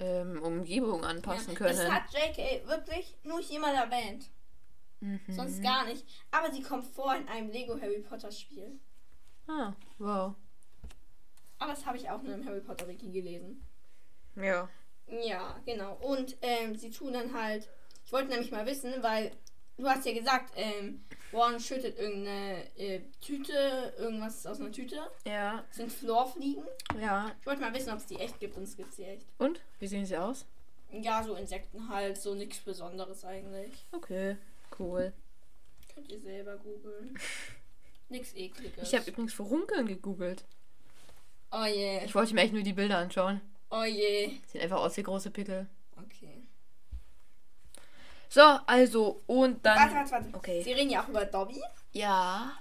[0.01, 1.77] ähm, Umgebung anpassen Ja, können.
[1.77, 2.67] Das hat J.K.
[2.67, 4.29] wirklich nur jemand erwähnt.
[4.99, 5.19] Mhm.
[5.29, 6.05] Sonst gar nicht.
[6.31, 8.79] Aber sie kommt vor in einem Lego Harry Potter Spiel.
[9.47, 10.35] Ah, wow.
[11.59, 13.63] Aber das habe ich auch nur im Harry Potter Wiki gelesen.
[14.35, 14.67] Ja.
[15.07, 15.95] Ja, genau.
[15.95, 17.69] Und ähm, sie tun dann halt.
[18.05, 19.31] Ich wollte nämlich mal wissen, weil
[19.81, 24.99] du hast ja gesagt, ähm, Ron schüttet irgendeine äh, Tüte, irgendwas aus einer Tüte.
[25.25, 25.63] Ja.
[25.67, 26.63] Das sind Florfliegen.
[26.99, 27.31] Ja.
[27.39, 29.25] Ich wollte mal wissen, ob es die echt gibt und es gibt sie echt.
[29.39, 29.59] Und?
[29.79, 30.45] Wie sehen sie aus?
[30.91, 33.85] Ja, so Insekten halt, so nichts Besonderes eigentlich.
[33.91, 34.37] Okay,
[34.77, 35.13] cool.
[35.93, 37.17] Könnt ihr selber googeln.
[38.09, 38.83] Nix ekliges.
[38.83, 40.43] Ich habe übrigens Furunkeln gegoogelt.
[41.51, 42.03] Oh je.
[42.03, 43.41] Ich wollte mir echt nur die Bilder anschauen.
[43.69, 44.31] Oh je.
[44.47, 45.67] Sieht einfach aus wie große Pickel.
[45.95, 46.40] Okay.
[48.33, 49.77] So, also, und dann.
[49.77, 50.37] Warte, warte, warte.
[50.37, 50.61] Okay.
[50.63, 51.61] Sie reden ja auch über Dobby.
[51.91, 52.53] Ja.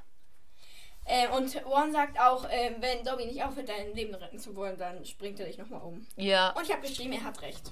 [1.07, 4.77] Ähm, und Ron sagt auch, ähm, wenn Dobby nicht aufhört, dein Leben retten zu wollen,
[4.77, 6.05] dann springt er dich nochmal um.
[6.17, 6.51] Ja.
[6.57, 7.71] Und ich habe geschrieben, er hat recht.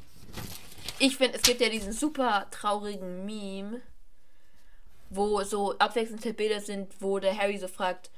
[1.01, 3.83] Ich finde, es gibt ja diesen super traurigen Meme,
[5.11, 8.13] wo so abwechselnde Bilder sind, wo der Harry so fragt,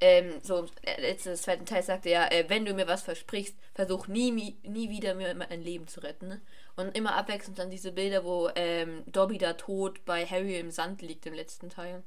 [0.00, 4.08] ähm, so äh, letzten zweiten Teil sagte er, äh, wenn du mir was versprichst, versuch
[4.08, 4.30] nie,
[4.62, 6.40] nie wieder mir mein Leben zu retten.
[6.76, 11.00] Und immer abwechselnd dann diese Bilder, wo ähm, Dobby da tot bei Harry im Sand
[11.00, 12.02] liegt im letzten Teil.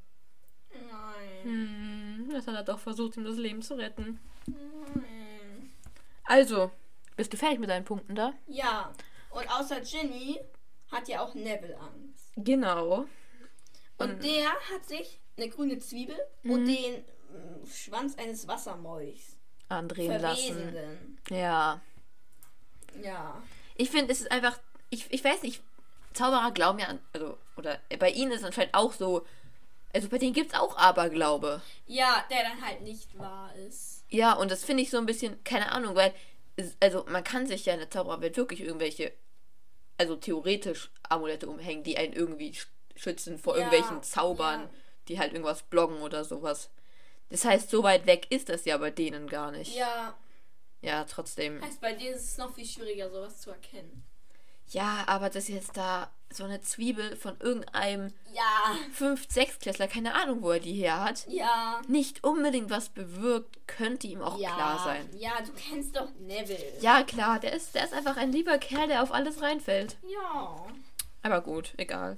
[0.71, 1.43] Nein.
[1.43, 4.19] Hm, das hat er doch versucht, ihm das Leben zu retten.
[4.45, 5.71] Nein.
[6.25, 6.71] Also,
[7.15, 8.33] bist du fertig mit deinen Punkten da?
[8.47, 8.93] Ja.
[9.31, 10.39] Und außer Ginny
[10.91, 12.31] hat ja auch Neville Angst.
[12.35, 13.05] Genau.
[13.97, 17.03] Und Und- der hat sich eine grüne Zwiebel und den
[17.71, 19.37] Schwanz eines Wassermolchs
[19.69, 21.17] Andrehen lassen.
[21.29, 21.79] Ja.
[23.03, 23.41] Ja.
[23.75, 24.57] Ich finde, es ist einfach,
[24.89, 25.61] ich, ich weiß nicht,
[26.13, 29.25] Zauberer glauben ja an, also, oder bei ihnen ist es anscheinend auch so,
[29.93, 31.61] also bei denen gibt es auch Aberglaube.
[31.85, 34.03] Ja, der dann halt nicht wahr ist.
[34.09, 36.13] Ja, und das finde ich so ein bisschen, keine Ahnung, weil,
[36.79, 39.11] also man kann sich ja in der Zaubererwelt wirklich irgendwelche,
[39.97, 44.69] also theoretisch Amulette umhängen, die einen irgendwie sch- schützen vor Ja, irgendwelchen Zaubern, ja.
[45.07, 46.69] die halt irgendwas bloggen oder sowas.
[47.29, 49.75] Das heißt, so weit weg ist das ja bei denen gar nicht.
[49.75, 50.15] Ja,
[50.81, 51.61] Ja, trotzdem.
[51.61, 54.03] heißt bei denen ist es noch viel schwieriger, sowas zu erkennen.
[54.67, 60.13] Ja, aber dass jetzt da so eine Zwiebel von irgendeinem Ja, 5-, 6 Klässler, keine
[60.13, 61.81] Ahnung, wo er die her hat, ja.
[61.87, 65.09] nicht unbedingt was bewirkt, könnte ihm auch ja, klar sein.
[65.17, 66.63] Ja, du kennst doch Neville.
[66.81, 69.97] Ja, klar, der ist, der ist einfach ein lieber Kerl, der auf alles reinfällt.
[70.07, 70.67] Ja.
[71.23, 72.17] Aber gut, egal.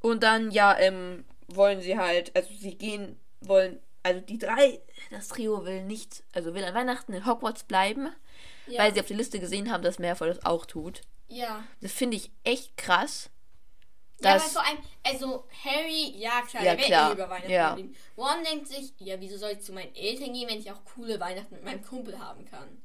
[0.00, 5.28] Und dann, ja, ähm, wollen sie halt, also sie gehen, wollen, also die drei, das
[5.28, 8.08] Trio will nicht, also will an Weihnachten in Hogwarts bleiben,
[8.66, 8.82] Ja.
[8.82, 11.02] weil sie auf der Liste gesehen haben, dass Malfoy das auch tut.
[11.28, 11.64] ja.
[11.80, 13.30] Das finde ich echt krass.
[14.20, 17.50] Ja, aber Dass, vor allem, also Harry, ja klar, Ja, der klar, eh über Weihnachten
[17.52, 17.68] ja.
[17.70, 17.96] geblieben.
[18.16, 21.20] Ron denkt sich, ja, wieso soll ich zu meinen Eltern gehen, wenn ich auch coole
[21.20, 22.82] Weihnachten mit meinem Kumpel haben kann?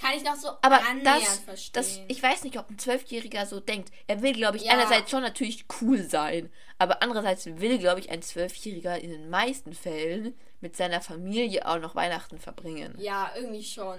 [0.00, 1.72] Kann ich noch so Aber annähernd das, verstehen.
[1.74, 3.90] das, ich weiß nicht, ob ein Zwölfjähriger so denkt.
[4.06, 4.72] Er will, glaube ich, Ja.
[4.72, 9.72] einerseits schon natürlich cool sein, aber andererseits will, glaube ich, ein Zwölfjähriger in den meisten
[9.72, 12.94] Fällen mit seiner Familie auch noch Weihnachten verbringen.
[12.98, 13.98] ja, irgendwie schon.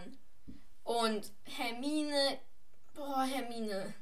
[0.84, 2.38] Und Hermine,
[2.94, 3.94] boah, Hermine.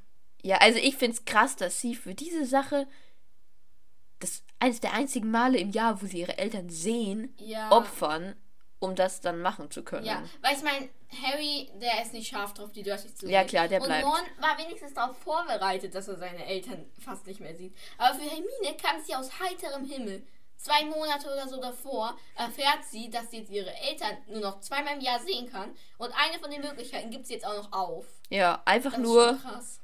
[0.41, 2.87] Ja, also ich finde es krass, dass sie für diese Sache
[4.19, 7.71] das eines der einzigen Male im Jahr, wo sie ihre Eltern sehen, Ja.
[7.71, 8.35] opfern,
[8.79, 10.05] um das dann machen zu können.
[10.05, 10.89] Ja, weil ich meine,
[11.21, 13.47] Harry, der ist nicht scharf drauf, die Dursleys zu Ja, sehen.
[13.49, 14.05] klar, der Und bleibt.
[14.05, 17.75] Ron war wenigstens darauf vorbereitet, dass er seine Eltern fast nicht mehr sieht.
[17.97, 20.25] Aber für Hermine kam sie aus heiterem Himmel.
[20.57, 24.93] Zwei Monate oder so davor erfährt sie, dass sie jetzt ihre Eltern nur noch zweimal
[24.95, 25.75] im Jahr sehen kann.
[25.97, 28.05] Und eine von den Möglichkeiten gibt sie jetzt auch noch auf.
[28.29, 29.37] Ja, einfach Das nur.
[29.41, 29.81] krass.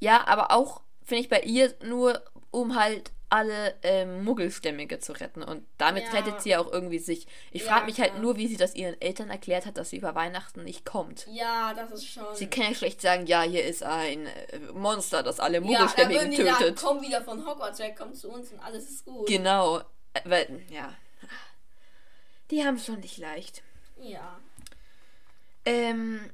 [0.00, 5.42] Ja, aber auch, finde ich, bei ihr nur, um halt alle ähm, Muggelstämmige zu retten.
[5.42, 6.10] Und damit Ja.
[6.12, 7.26] rettet sie ja auch irgendwie sich.
[7.50, 9.96] Ich Ja, frage mich halt nur, wie sie das ihren Eltern erklärt hat, dass sie
[9.96, 11.26] über Weihnachten nicht kommt.
[11.32, 12.32] Ja, das ist schon.
[12.34, 16.22] Sie kann ja schlecht sagen, ja, hier ist ein äh, Monster, das alle ja, Muggelstämmigen
[16.22, 16.78] würden die sagen, tötet.
[16.80, 19.26] komm wieder von Hogwarts weg, komm zu uns und alles ist gut.
[19.26, 19.78] Genau.
[19.78, 20.94] Äh, Weil, ja.
[22.50, 23.62] Die haben es schon nicht leicht.
[24.00, 24.38] ja.
[25.66, 26.30] Ähm,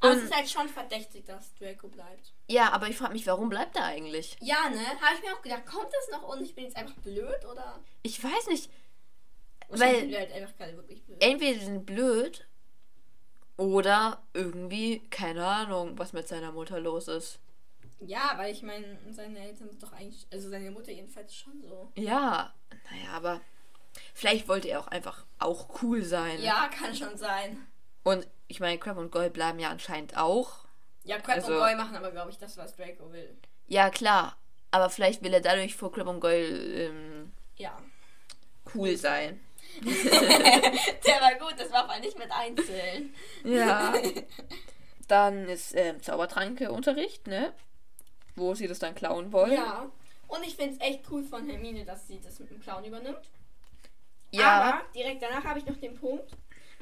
[0.00, 2.32] Aber es ist halt schon verdächtig, dass Draco bleibt.
[2.48, 4.36] ja, aber ich frage mich, warum bleibt er eigentlich?
[4.40, 4.78] Ja, ne?
[5.00, 7.80] Habe ich mir auch gedacht, kommt das noch und ich bin jetzt einfach blöd oder?
[8.02, 8.70] Ich weiß nicht.
[9.70, 11.20] Weil- sind halt einfach gerade wirklich blöd.
[11.22, 12.46] Entweder sind blöd
[13.56, 17.40] oder irgendwie, keine Ahnung, was mit seiner Mutter los ist.
[18.00, 21.90] Ja, weil ich meine, seine Eltern sind doch eigentlich, also seine Mutter jedenfalls schon so.
[21.96, 22.54] Ja,
[22.90, 23.40] naja, aber
[24.14, 26.40] vielleicht wollte er auch einfach auch cool sein.
[26.40, 27.66] Ja, kann schon sein.
[28.04, 30.64] Und ich meine, Crab und Goyle bleiben ja anscheinend auch.
[31.04, 33.36] Ja, Crab Also- und Goy machen aber, glaube ich, das, was Draco will.
[33.66, 34.36] Ja, klar.
[34.70, 37.76] Aber vielleicht will er dadurch vor Crab und Goyle ähm, Ja.
[38.74, 39.40] cool sein.
[39.84, 43.14] Der war gut, das war aber nicht mit einzeln.
[43.44, 43.92] Ja.
[45.08, 47.52] Dann ist ähm, Zaubertranke-Unterricht, ne?
[48.36, 49.52] Wo sie das dann klauen wollen.
[49.52, 49.90] Ja.
[50.28, 53.30] Und ich finde es echt cool von Hermine, dass sie das mit dem Clown übernimmt.
[54.30, 54.60] Ja.
[54.60, 56.30] Aber direkt danach habe ich noch den Punkt.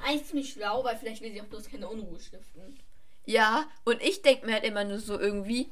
[0.02, 2.78] Eigentlich ziemlich schlau, weil vielleicht will sie auch bloß keine Unruhe stiften.
[3.24, 5.68] Ja, und ich denke mir halt immer nur so irgendwie,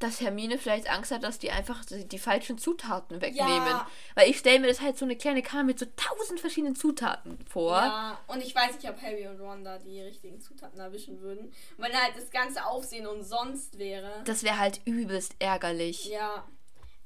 [0.00, 3.66] dass Hermine vielleicht Angst hat, dass die einfach die, die falschen Zutaten wegnehmen.
[3.66, 3.88] Ja.
[4.14, 7.38] Weil ich stelle mir das halt so eine kleine Karte mit so tausend verschiedenen Zutaten
[7.48, 7.76] vor.
[7.76, 11.46] Ja, und ich weiß nicht, ob Harry und Ron da die richtigen Zutaten erwischen würden.
[11.46, 14.22] Und wenn halt das ganze Aufsehen umsonst wäre.
[14.24, 16.06] Das wäre halt übelst ärgerlich.
[16.06, 16.44] Ja.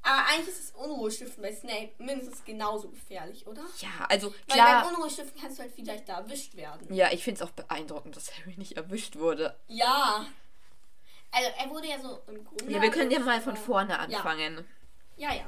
[0.01, 3.63] Aber eigentlich ist das Unruhestiften bei Snape mindestens genauso gefährlich, oder?
[3.79, 4.83] Ja, also Weil klar.
[4.83, 6.93] beim Unruhestiften kannst du halt vielleicht da erwischt werden.
[6.93, 9.57] Ja, ich finde es auch beeindruckend, dass Harry nicht erwischt wurde.
[9.67, 10.25] Ja.
[11.31, 12.71] Also er wurde ja so im Grunde.
[12.71, 14.65] Ja, wir können ja mal von vorne anfangen.
[15.17, 15.45] Ja, ja.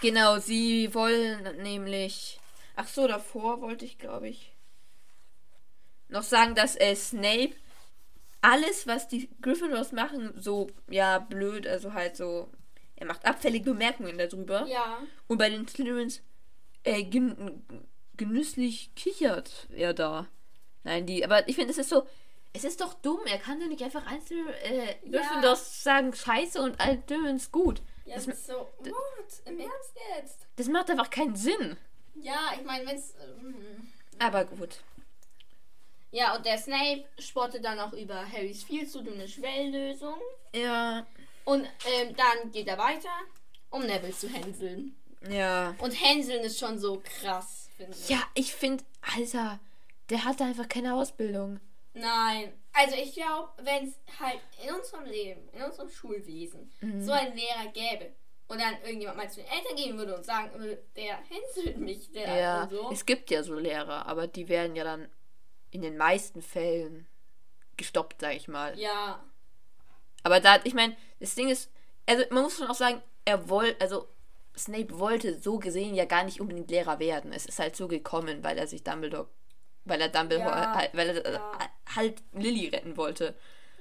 [0.00, 2.40] Genau, sie wollen nämlich.
[2.76, 4.52] Ach so, davor wollte ich, glaube ich,
[6.08, 7.52] noch sagen, dass äh, Snape
[8.40, 12.50] alles, was die Gryffindors machen, so ja blöd, also halt so.
[13.00, 14.64] Er macht abfällige Bemerkungen darüber.
[14.66, 14.98] Ja.
[15.26, 16.22] Und bei den Slytherins
[16.84, 17.64] äh, gen
[18.16, 20.28] genüsslich kichert er da.
[20.84, 21.24] Nein, die.
[21.24, 22.06] Aber ich finde, es ist so.
[22.52, 23.20] Es ist doch dumm.
[23.26, 25.20] Er kann doch nicht einfach einzelne äh, Ja.
[25.20, 27.80] Gryffindors sagen Scheiße und Altdöns gut.
[28.04, 28.54] Ja, Das das ist so.
[28.78, 28.92] What?
[29.46, 30.46] Im Ernst jetzt?
[30.56, 31.76] Das macht einfach keinen Sinn.
[32.16, 33.14] Ja, ich meine, wenn's.
[33.22, 34.80] ähm, Aber gut.
[36.10, 40.16] Ja, und der Snape spottet dann auch über Harrys viel zu dünne Schwelllösung.
[40.54, 41.06] Ja.
[41.50, 43.08] Und ähm, dann geht er weiter,
[43.70, 44.96] um Neville zu hänseln.
[45.28, 45.74] Ja.
[45.78, 48.08] Und hänseln ist schon so krass, finde ich.
[48.08, 48.84] Ja, ich finde,
[49.16, 49.58] Alter,
[50.10, 51.60] der hatte einfach keine Ausbildung.
[51.92, 52.52] Nein.
[52.72, 57.04] Also ich glaube, wenn es halt in unserem Leben, in unserem Schulwesen, Mhm.
[57.04, 58.12] so einen Lehrer gäbe
[58.46, 62.12] und dann irgendjemand mal zu den Eltern gehen würde und sagen würde, der hänselt mich,
[62.12, 62.90] der Ja, und so.
[62.92, 65.08] es gibt ja so Lehrer, aber die werden ja dann
[65.72, 67.06] in den meisten Fällen
[67.76, 68.78] gestoppt, sag ich mal.
[68.78, 69.24] Ja.
[70.22, 71.70] Aber da, ich meine, das Ding ist,
[72.06, 74.08] also man muss schon auch sagen, er wollte, also
[74.56, 77.32] Snape wollte so gesehen ja gar nicht unbedingt Lehrer werden.
[77.32, 79.28] Es ist halt so gekommen, weil er sich Dumbledore,
[79.84, 81.52] weil er Dumbledore, Ja, halt, weil er äh, ja.
[81.96, 83.34] halt Lilly retten wollte.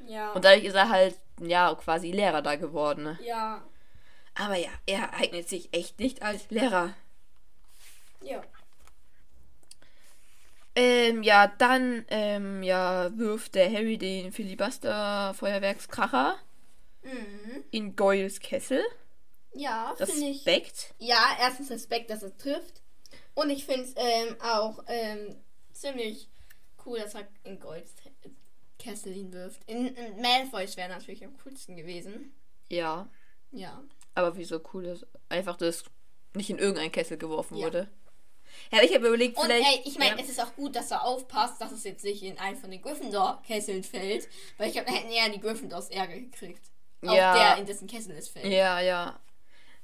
[0.08, 0.32] Ja.
[0.32, 3.04] Und dadurch ist er halt, ja, quasi Lehrer da geworden.
[3.04, 3.20] ne?
[3.24, 3.64] ja.
[4.36, 6.94] Aber ja, er eignet sich echt nicht als Lehrer.
[8.22, 8.42] Ja.
[10.76, 16.38] Ähm, ja, dann, ähm, ja, wirft der Harry den Filibuster-Feuerwerkskracher
[17.04, 17.64] Mhm.
[17.72, 18.84] in Goyles Kessel.
[19.54, 20.46] Ja, finde ich.
[20.46, 20.94] Respekt.
[21.00, 22.82] Ja, erstens Respekt, dass er trifft.
[23.34, 25.36] Und ich finde es ähm, auch ähm,
[25.74, 26.30] ziemlich
[26.86, 27.94] cool, dass er in Golds
[28.78, 29.62] Kessel ihn wirft.
[29.70, 32.32] In, in Malfoys wäre natürlich am coolsten gewesen.
[32.70, 33.10] Ja,
[33.52, 33.84] Ja.
[34.14, 35.84] aber wieso cool ist einfach, dass
[36.36, 37.66] nicht in irgendein Kessel geworfen Ja.
[37.66, 37.90] wurde.
[38.72, 39.66] Ja, ich habe überlegt, Und vielleicht.
[39.68, 40.24] ey, ich meine, ja.
[40.24, 42.82] es ist auch gut, dass er aufpasst, dass es jetzt nicht in einen von den
[42.82, 44.28] Gryffindor-Kesseln fällt.
[44.58, 46.62] Weil ich glaube, da hätten eher die Gryffindors Ärger gekriegt.
[47.06, 47.34] Auch Ja.
[47.34, 48.46] der, in dessen Kessel es fällt.
[48.46, 49.20] Ja, ja.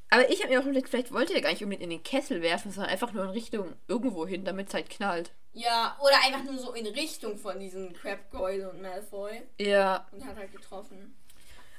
[0.09, 2.41] Aber ich habe mir auch überlegt, vielleicht wollte er gar nicht unbedingt in den Kessel
[2.41, 5.31] werfen, sondern einfach nur in Richtung irgendwo hin, damit es halt knallt.
[5.53, 9.41] Ja, oder einfach nur so in Richtung von diesen Crab Goyle und Malfoy.
[9.59, 10.05] Ja.
[10.11, 11.15] Und hat halt getroffen.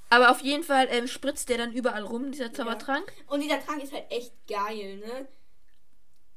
[0.09, 3.13] Aber auf jeden Fall ähm, spritzt der dann überall rum, dieser Zaubertrank.
[3.27, 5.27] Und dieser Trank ist halt echt geil, ne?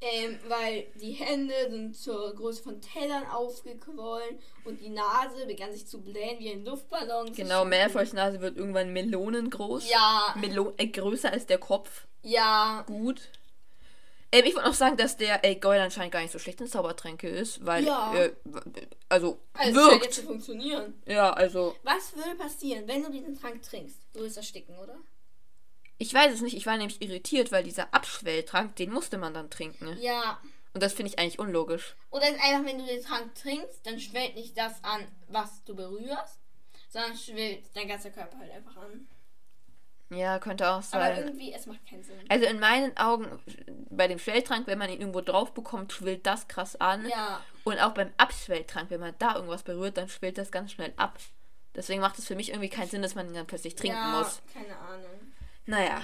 [0.02, 5.86] Ähm, weil die Hände sind zur Größe von Tellern aufgequollen und die Nase begann sich
[5.88, 7.34] zu blähen wie ein Luftballon.
[7.34, 9.90] Genau, Malfoys Nase wird irgendwann melonengroß.
[9.90, 12.08] Ja, Melo äh, größer als der Kopf.
[12.24, 12.84] ja.
[12.88, 13.22] Gut.
[14.32, 16.68] Ähm, ich wollte noch sagen, dass der äh, Goyle anscheinend gar nicht so schlecht in
[16.68, 18.14] Zaubertränke ist, weil, Ja.
[18.16, 18.32] äh,
[19.10, 20.14] also, Also es scheint jetzt wirkt.
[20.14, 21.02] zu funktionieren.
[21.08, 23.98] Ja, also, Was würde passieren, wenn du diesen Trank trinkst?
[24.14, 24.96] Du wirst ersticken, oder?
[26.00, 26.56] Ich weiß es nicht.
[26.56, 29.98] Ich war nämlich irritiert, weil dieser Abschwelltrank, den musste man dann trinken.
[30.00, 30.40] Ja.
[30.74, 31.96] Und das finde ich eigentlich unlogisch.
[32.10, 35.76] Oder ist einfach, wenn du den Trank trinkst, dann schwellt nicht das an, was du
[35.76, 36.40] berührst,
[36.88, 39.08] sondern schwillt dein ganzer Körper halt einfach an.
[40.12, 41.18] Ja, könnte auch Aber sein.
[41.18, 42.18] irgendwie, es macht keinen Sinn.
[42.30, 43.28] Also in meinen Augen,
[43.90, 47.08] bei dem Schwelltrank, wenn man ihn irgendwo drauf bekommt, schwillt das krass an.
[47.08, 50.94] Ja, Und auch beim Abschwelltrank, wenn man da irgendwas berührt, dann schwillt das ganz schnell
[50.96, 51.20] ab.
[51.76, 54.20] Deswegen macht es für mich irgendwie keinen Sinn, dass man ihn dann plötzlich trinken ja,
[54.20, 54.42] muss.
[54.52, 55.19] keine Ahnung.
[55.70, 56.02] Naja.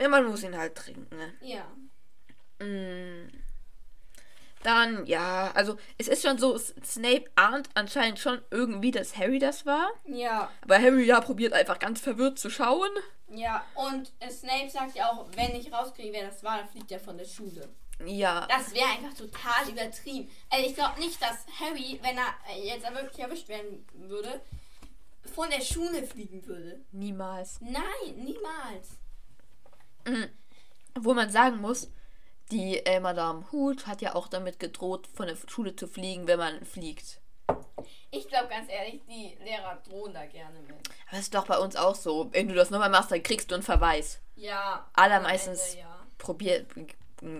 [0.00, 1.14] Ja, man muss ihn halt trinken.
[1.14, 1.34] Ne?
[1.42, 1.66] Ja.
[2.66, 3.30] Mm.
[4.62, 9.66] Dann, ja, also es ist schon so, Snape ahnt anscheinend schon irgendwie, dass Harry das
[9.66, 9.90] war.
[10.06, 12.90] Ja, Aber Harry ja probiert einfach ganz verwirrt zu schauen.
[13.28, 13.62] ja.
[13.74, 17.18] Und Snape sagt ja auch, wenn ich rauskriege, wer das war, dann fliegt er von
[17.18, 17.68] der Schule.
[18.06, 18.46] Ja.
[18.48, 20.30] Das wäre einfach total übertrieben.
[20.48, 24.40] Also ich glaube nicht, dass Harry, wenn er äh, jetzt wirklich erwischt werden würde,
[25.34, 26.80] von der Schule fliegen würde.
[26.92, 27.60] Niemals.
[27.60, 28.98] Nein, niemals.
[31.00, 31.90] Wo man sagen muss,
[32.50, 36.38] die äh, Madame Hut hat ja auch damit gedroht, von der Schule zu fliegen, wenn
[36.38, 37.20] man fliegt.
[38.10, 40.76] Ich glaube ganz ehrlich, die Lehrer drohen da gerne mit.
[41.08, 42.28] Aber ist doch bei uns auch so.
[42.32, 44.20] Wenn du das nochmal machst, dann kriegst du einen Verweis.
[44.36, 44.86] Ja.
[44.92, 46.06] Allermeistens Ende, ja.
[46.18, 46.66] probier,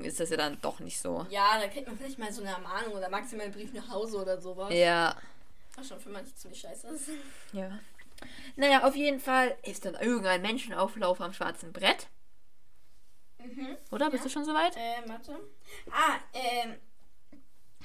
[0.02, 1.26] ist das ja dann doch nicht so.
[1.30, 4.22] Ja, da kriegt man vielleicht mal so eine Ermahnung oder maximal einen Brief nach Hause
[4.22, 4.72] oder sowas.
[4.72, 5.14] Ja.
[5.76, 7.10] Was schon für manche ziemlich scheiße ist.
[7.52, 7.78] Ja.
[8.54, 12.06] Naja, auf jeden Fall ist dann irgendein Menschenauflauf am schwarzen Brett.
[13.38, 13.76] Mhm.
[13.90, 14.10] Oder?
[14.10, 14.74] Bist du schon soweit?
[14.76, 15.40] Ähm, warte.
[15.90, 16.76] Ah, ähm.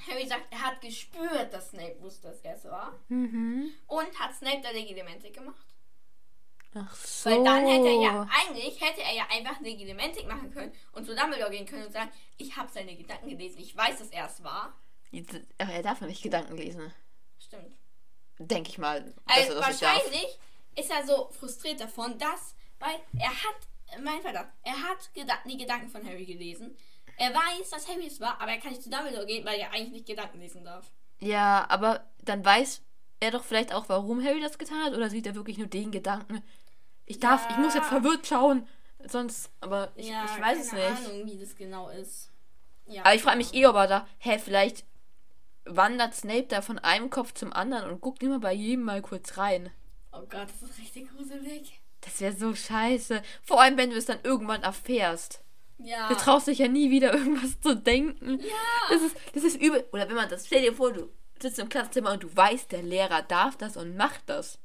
[0.06, 2.98] Harry sagt, er hat gespürt, dass Snape wusste, dass er es war.
[3.08, 3.70] Mhm.
[3.88, 5.66] Und hat Snape da Legilimentik gemacht.
[6.74, 7.30] Ach so.
[7.30, 11.16] Weil dann hätte er ja, eigentlich hätte er ja einfach Legilimentik machen können und zu
[11.16, 14.44] Dumbledore gehen können und sagen, ich habe seine Gedanken gelesen, ich weiß, dass er es
[14.44, 14.74] war.
[15.58, 16.92] Aber er darf ja nicht Gedanken lesen.
[17.48, 17.76] Stimmt.
[18.38, 19.12] Denke ich mal.
[19.26, 20.38] Also wahrscheinlich
[20.76, 25.56] ist er so frustriert davon, dass, weil er hat, mein Vater, er hat Geda die
[25.56, 26.76] Gedanken von Harry gelesen.
[27.16, 29.72] Er weiß, dass Harry es war, aber er kann nicht zu Dumbledore gehen, weil er
[29.72, 30.88] eigentlich nicht Gedanken lesen darf.
[31.18, 32.80] Ja, aber dann weiß
[33.18, 34.92] er doch vielleicht auch, warum Harry das getan hat.
[34.92, 36.44] Oder sieht er wirklich nur den Gedanken?
[37.06, 38.00] Ich darf, ich muss jetzt Ja.
[38.00, 38.68] verwirrt schauen.
[39.08, 41.06] Sonst, aber ich, ja, ich weiß es keine nicht.
[41.08, 42.30] Ahnung, wie das genau ist.
[42.86, 44.84] Ja, Aber ich frage mich eh, ob er da, hä, vielleicht
[45.68, 49.36] wandert Snape da von einem Kopf zum anderen und guckt immer bei jedem mal kurz
[49.38, 49.70] rein.
[50.12, 51.80] Oh Gott, das ist richtig gruselig.
[52.00, 53.22] Das wäre so scheiße.
[53.42, 55.42] Vor allem, wenn du es dann irgendwann erfährst.
[55.78, 56.08] Ja.
[56.08, 58.40] Du traust dich ja nie wieder irgendwas zu denken.
[58.40, 58.54] Ja.
[58.90, 59.86] Das ist, das ist übel.
[59.92, 61.08] Oder wenn man das, stell dir vor, du
[61.40, 64.58] sitzt im Klassenzimmer und du weißt, der Lehrer darf das und macht das.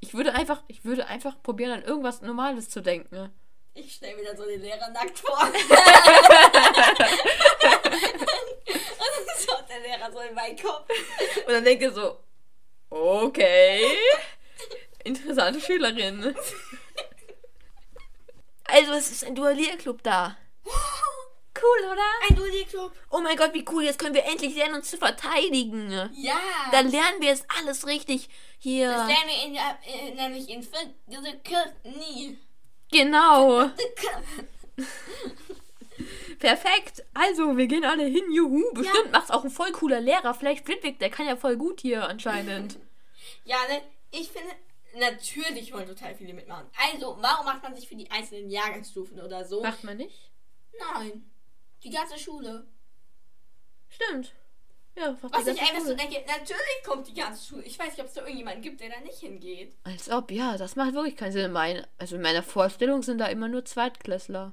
[0.00, 3.30] Ich würde einfach, ich würde einfach probieren, an irgendwas Normales zu denken.
[3.74, 5.38] Ich stelle mir dann so den Lehrer nackt vor.
[5.42, 5.52] Und
[9.26, 10.88] dann schaut der Lehrer so in meinen Kopf.
[11.46, 12.18] Und dann denke ich so,
[12.90, 13.84] okay.
[15.04, 16.34] Interessante Schülerin.
[18.64, 20.36] Also es ist ein Duellierclub da.
[21.62, 22.02] Cool, oder?
[22.28, 22.92] Ein Dulli-Club.
[23.10, 23.84] Oh mein Gott, wie cool.
[23.84, 25.90] Jetzt können wir endlich lernen, uns zu verteidigen.
[26.14, 26.38] Ja.
[26.72, 28.28] Dann lernen wir es alles richtig.
[28.58, 28.90] Hier.
[28.90, 32.38] das lernen wir in, äh, nämlich in Fit- diese Kür- nie.
[32.90, 33.70] Genau.
[36.38, 37.04] Perfekt.
[37.12, 38.32] Also, wir gehen alle hin.
[38.32, 38.62] Juhu.
[38.72, 40.34] Bestimmt macht's auch ein voll cooler Lehrer.
[40.34, 42.78] Vielleicht Flitwick, der kann ja voll gut hier anscheinend.
[43.44, 44.52] Ja, ne, ich finde,
[44.94, 46.66] natürlich wollen total viele mitmachen.
[46.92, 49.62] Also, warum macht man sich für die einzelnen Jahrgangsstufen oder so?
[49.62, 50.30] Macht man nicht?
[50.78, 51.30] Nein.
[51.82, 52.66] Die ganze Schule.
[53.88, 54.34] Stimmt.
[54.96, 57.62] Ja, Was ich einfach so denke, natürlich kommt die ganze Schule.
[57.62, 59.74] Ich weiß nicht, ob es da irgendjemanden gibt, der da nicht hingeht.
[59.84, 61.52] Als ob, ja, das macht wirklich keinen Sinn.
[61.52, 64.52] Mein, also in meiner Vorstellung sind da immer nur Zweitklässler.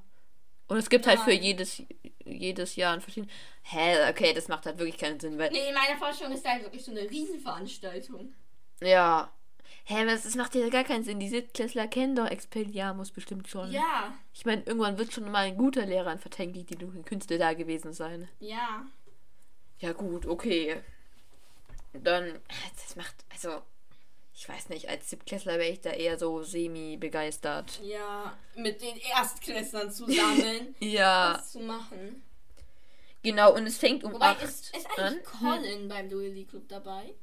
[0.68, 1.44] Und es gibt halt für Nein.
[1.44, 1.82] jedes,
[2.26, 3.32] jedes Jahr ein verschiedenen.
[3.64, 5.50] Hä, okay, das macht halt wirklich keinen Sinn, weil.
[5.52, 8.34] Nee, in meiner Vorstellung ist da halt wirklich so eine Riesenveranstaltung.
[8.82, 9.32] Ja.
[9.86, 11.20] Hä, das, das macht ja gar keinen Sinn.
[11.20, 13.72] Die Siebtklässler kennen doch Expelliarmus bestimmt schon.
[13.72, 17.38] Ja, Ich meine, irgendwann wird schon mal ein guter Lehrer in Verteidigung die dunklen Künste
[17.38, 18.30] da gewesen sein.
[18.40, 18.86] ja.
[19.80, 20.82] Ja, gut, okay.
[21.94, 22.40] Dann,
[22.84, 23.62] das macht, also,
[24.34, 27.80] ich weiß nicht, als Siebtklässler wäre ich da eher so semi-begeistert.
[27.84, 32.24] Ja, mit den Erstklässlern zusammen Ja, was zu machen.
[33.24, 35.04] genau, und es fängt um Wobei, 8 ist, ist an.
[35.06, 37.14] eigentlich Colin beim Duelli Club dabei?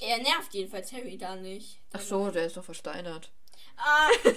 [0.00, 1.78] Er nervt jedenfalls Harry da nicht.
[1.92, 3.30] Ach so, der ist doch versteinert.
[3.76, 4.08] Ah.
[4.24, 4.30] oh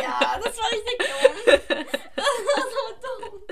[0.00, 1.86] ja, das war richtig dumm.
[2.16, 2.82] Das war so
[3.30, 3.42] dumm.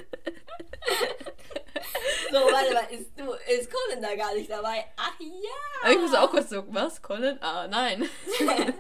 [2.32, 4.84] So, warte mal, ist, du, ist Colin da gar nicht dabei?
[4.96, 5.82] Ach ja.
[5.82, 7.38] Aber ich muss auch kurz so, was, Colin?
[7.42, 8.08] Ah, nein.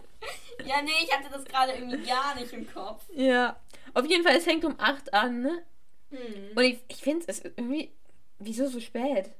[0.64, 3.02] Ja, nee, ich hatte das gerade irgendwie gar nicht im Kopf.
[3.12, 3.58] ja,
[3.94, 5.62] auf jeden Fall, es fängt um 8 an, ne?
[6.10, 6.50] Hm.
[6.54, 7.90] Und ich, ich finde es irgendwie,
[8.38, 9.30] wieso so spät?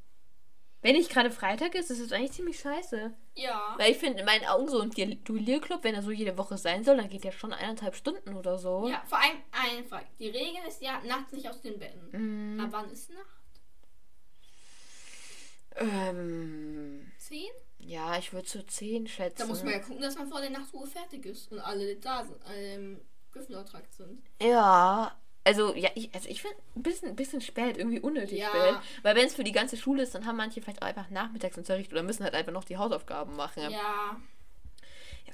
[0.80, 3.12] Wenn nicht gerade Freitag ist, ist es eigentlich ziemlich scheiße.
[3.36, 3.74] Ja.
[3.78, 6.82] Weil ich finde, in meinen Augen so ein Duellierclub, wenn er so jede Woche sein
[6.82, 8.88] soll, dann geht der schon eineinhalb Stunden oder so.
[8.88, 10.02] Ja, vor allem einfach.
[10.18, 12.56] Die Regel ist ja nachts nicht aus den Betten.
[12.56, 13.41] Mm, Aber wann ist Nacht?
[15.76, 17.50] Ähm, Zehn?
[17.78, 19.38] ja, ich würde so 10 schätzen.
[19.38, 22.24] Da muss man ja gucken, dass man vor der Nachtruhe fertig ist und alle da
[22.24, 23.00] sind, ähm,
[23.32, 24.22] Gryffindor-Trakt sind.
[24.40, 28.48] Ja, also ja, ich, also ich finde ein bisschen, bisschen spät, irgendwie unnötig Ja.
[28.48, 28.74] spät.
[29.02, 31.90] Weil wenn es für die ganze Schule ist, dann haben manche vielleicht auch einfach Nachmittagsunterricht
[31.92, 33.62] oder müssen halt einfach noch die Hausaufgaben machen.
[33.64, 34.16] Ja, Ja.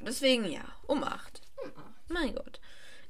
[0.01, 1.41] deswegen ja, um 8.
[1.63, 1.73] Hm.
[2.09, 2.61] Mein Gott.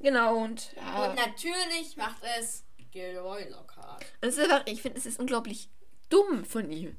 [0.00, 1.04] Genau, und ja.
[1.10, 4.04] Und natürlich macht es Gilroy Lockhart.
[4.20, 5.68] Und es ist einfach, ich finde, es ist unglaublich
[6.08, 6.96] dumm von ihm.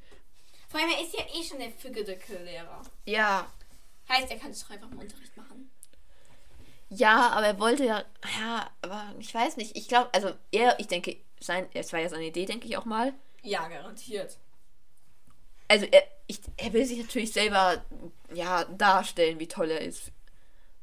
[0.69, 2.81] Vor allem, er ist ja eh schon der Figgedeckel-Lehrer.
[3.05, 3.47] Ja,
[4.09, 5.69] Heißt, er kann es doch einfach im Unterricht machen.
[6.89, 8.03] ja, aber er wollte ja,
[8.39, 9.77] ja, aber ich weiß nicht.
[9.77, 12.85] Ich glaube, also er, ich denke, sein, es war ja seine Idee, denke ich auch
[12.85, 13.13] mal.
[13.43, 14.37] Ja, garantiert.
[15.67, 17.85] Also er, ich, er will sich natürlich selber,
[18.33, 20.11] ja, darstellen, wie toll er ist.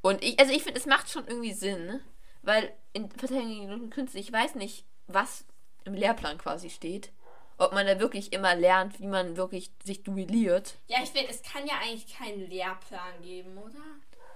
[0.02, 2.00] Und ich, also ich finde, es macht schon irgendwie Sinn, ne?
[2.42, 5.44] weil in Verteidigung und Künste, ich weiß nicht, was
[5.84, 7.10] im Lehrplan quasi steht.
[7.58, 10.74] Ob man da wirklich immer lernt, wie man wirklich sich duelliert.
[10.88, 13.80] Ja, ich finde, es kann ja eigentlich keinen Lehrplan geben, oder?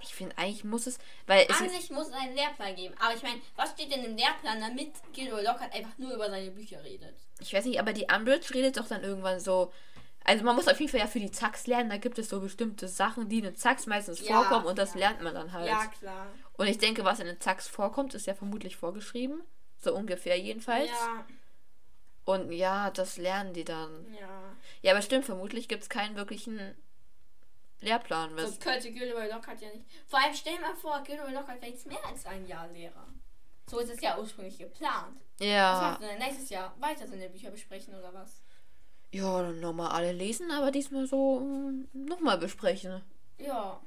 [0.03, 2.95] Ich finde, eigentlich muss es, weil es An sich muss es einen Lehrplan geben.
[2.99, 6.49] Aber ich meine, was steht denn im Lehrplan, damit Gilroy Lockhart einfach nur über seine
[6.51, 7.15] Bücher redet?
[7.39, 9.71] ich weiß nicht, aber die Umbridge redet doch dann irgendwann so.
[10.23, 12.39] Also man muss auf jeden Fall ja für die Zacks lernen, da gibt es so
[12.39, 14.99] bestimmte Sachen, die in den Zacks meistens Ja, vorkommen und das ja.
[14.99, 15.67] lernt man dann halt.
[15.67, 16.27] Ja, klar.
[16.53, 19.41] Und ich denke, was in den Zacks vorkommt, ist ja vermutlich vorgeschrieben.
[19.79, 20.89] So ungefähr jedenfalls.
[20.89, 21.25] Ja,
[22.25, 24.05] Und ja, das lernen die dann.
[24.13, 24.55] ja.
[24.83, 26.75] Ja, aber stimmt, vermutlich gibt es keinen wirklichen
[27.81, 28.35] Lehrplan.
[28.35, 29.85] Was, Sonst könnte Gilroy Lockhart ja nicht.
[30.07, 33.07] Vor allem stell dir mal vor, Gilroy Lockhart wäre jetzt mehr als ein Jahr Lehrer.
[33.67, 35.19] So ist es ja ursprünglich geplant.
[35.37, 35.81] Was ja.
[35.81, 36.75] macht er denn nächstes Jahr?
[36.79, 38.41] Weiter seine Bücher besprechen oder was?
[39.11, 43.01] Ja, dann nochmal alle lesen, aber diesmal so nochmal besprechen.
[43.37, 43.81] Ja.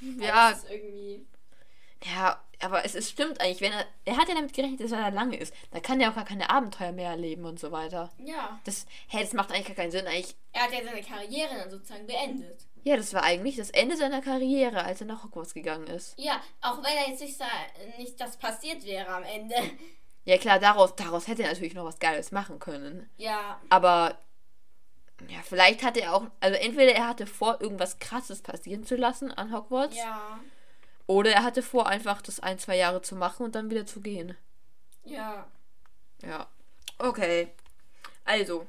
[0.00, 1.26] Ja, Das ist irgendwie.
[2.04, 3.84] Ja, aber es ist, stimmt eigentlich, wenn er.
[4.04, 5.52] Er hat ja damit gerechnet, dass er da lange ist.
[5.72, 8.10] Da kann er auch gar keine Abenteuer mehr erleben und so weiter.
[8.18, 8.58] Ja.
[8.64, 10.06] Das, hey, das macht eigentlich gar keinen Sinn.
[10.06, 12.66] Eigentlich, Er hat ja seine Karriere dann sozusagen beendet.
[12.84, 16.18] ja, das war eigentlich das Ende seiner Karriere, als er nach Hogwarts gegangen ist.
[16.18, 17.38] Ja, auch wenn er jetzt nicht,
[17.98, 19.54] nicht das passiert wäre am Ende.
[20.24, 23.08] Ja, klar, daraus, daraus hätte er natürlich noch was Geiles machen können.
[23.16, 23.60] Ja.
[23.68, 24.18] Aber
[25.28, 29.30] ja, vielleicht hatte er auch, also entweder er hatte vor, irgendwas krasses passieren zu lassen
[29.32, 30.40] an Hogwarts, Ja.
[31.06, 34.00] Oder er hatte vor, einfach das ein, zwei Jahre zu machen und dann wieder zu
[34.00, 34.36] gehen.
[35.04, 35.46] Ja.
[36.22, 36.48] Ja.
[36.98, 37.52] Okay.
[38.24, 38.66] Also,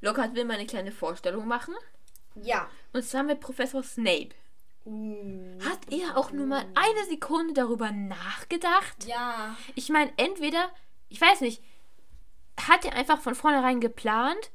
[0.00, 1.74] Lockhart will mal eine kleine Vorstellung machen.
[2.34, 2.68] Ja.
[2.92, 4.30] Und zwar mit Professor Snape.
[4.86, 5.58] Uh.
[5.64, 9.04] Hat er auch nur mal eine Sekunde darüber nachgedacht?
[9.06, 9.56] Ja.
[9.74, 10.70] Ich meine, entweder,
[11.08, 11.62] ich weiß nicht,
[12.60, 14.50] hat er einfach von vornherein geplant,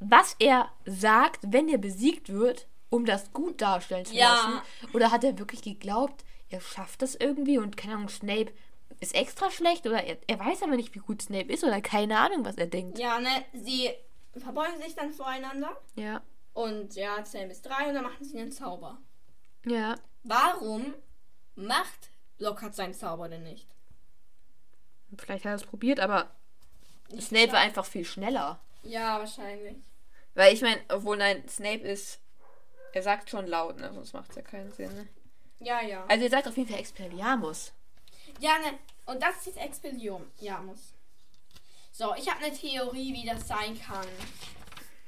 [0.00, 4.32] was er sagt, wenn er besiegt wird, um das gut darstellen zu Ja.
[4.34, 4.60] lassen?
[4.94, 8.52] Oder hat er wirklich geglaubt, er schafft das irgendwie und keine Ahnung, Snape
[9.00, 12.18] ist extra schlecht oder er, er weiß aber nicht, wie gut Snape ist oder keine
[12.18, 12.98] Ahnung, was er denkt.
[12.98, 13.28] Ja, ne?
[13.52, 13.90] Sie
[14.36, 16.22] verbeugen sich dann voreinander Ja.
[16.54, 18.98] und ja, zählen bis drei und dann machen sie einen Zauber.
[19.66, 19.96] Ja.
[20.24, 20.94] Warum
[21.54, 23.68] macht Lockhart seinen Zauber denn nicht?
[25.16, 26.30] Vielleicht hat er es probiert, aber
[27.10, 28.60] Nicht Snape war einfach viel schneller.
[28.82, 29.76] Ja, wahrscheinlich.
[30.34, 32.20] Weil ich meine, obwohl nein, Snape ist.
[32.92, 33.92] Er sagt schon laut, ne?
[33.92, 34.94] Sonst macht es ja keinen Sinn.
[34.94, 35.08] Ne?
[35.60, 36.04] Ja, ja.
[36.08, 37.72] Also er sagt auf jeden Fall Expelliarmus.
[38.40, 38.78] Ja, ne?
[39.06, 39.58] Und das ist
[40.64, 40.94] muss.
[41.92, 44.06] So, ich habe eine Theorie, wie das sein kann.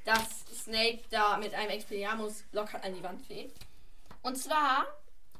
[0.05, 3.57] Dass Snape da mit einem Expelliarmus Lockhart an die Wand fegt.
[4.23, 4.87] Und zwar,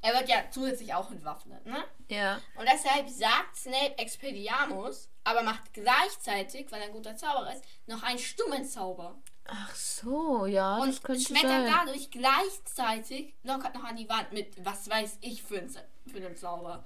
[0.03, 1.85] er wird ja zusätzlich auch entwaffnet, ne?
[2.09, 2.41] Ja.
[2.57, 8.03] Und deshalb sagt Snape Expelliarmus, aber macht gleichzeitig, weil er ein guter Zauberer ist, noch
[8.03, 9.19] einen stummen Zauber.
[9.47, 11.67] Ach so, ja, das und könnte schmettert sein.
[11.67, 16.37] dadurch gleichzeitig lockert noch an die Wand mit, was weiß ich, für einen, für einen
[16.37, 16.85] Zauber.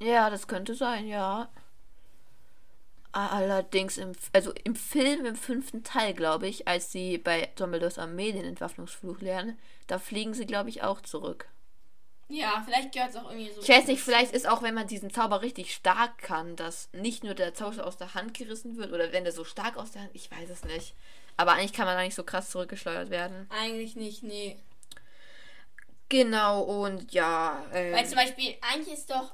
[0.00, 1.48] Ja, das könnte sein, ja.
[3.12, 8.32] Allerdings im, also im Film, im fünften Teil, glaube ich, als sie bei Dumbledores Armee
[8.32, 9.58] den Entwaffnungsfluch lernen,
[9.88, 11.48] da fliegen sie, glaube ich, auch zurück.
[12.28, 13.60] Ja, vielleicht gehört es auch irgendwie so.
[13.60, 17.24] Ich weiß nicht, vielleicht ist auch, wenn man diesen Zauber richtig stark kann, dass nicht
[17.24, 20.02] nur der Zauber aus der Hand gerissen wird oder wenn der so stark aus der
[20.02, 20.94] Hand, ich weiß es nicht.
[21.36, 23.48] Aber eigentlich kann man da nicht so krass zurückgeschleudert werden.
[23.50, 24.58] Eigentlich nicht, nee.
[26.08, 27.64] Genau, und ja.
[27.72, 29.32] Ähm, Weil zum Beispiel, eigentlich ist doch.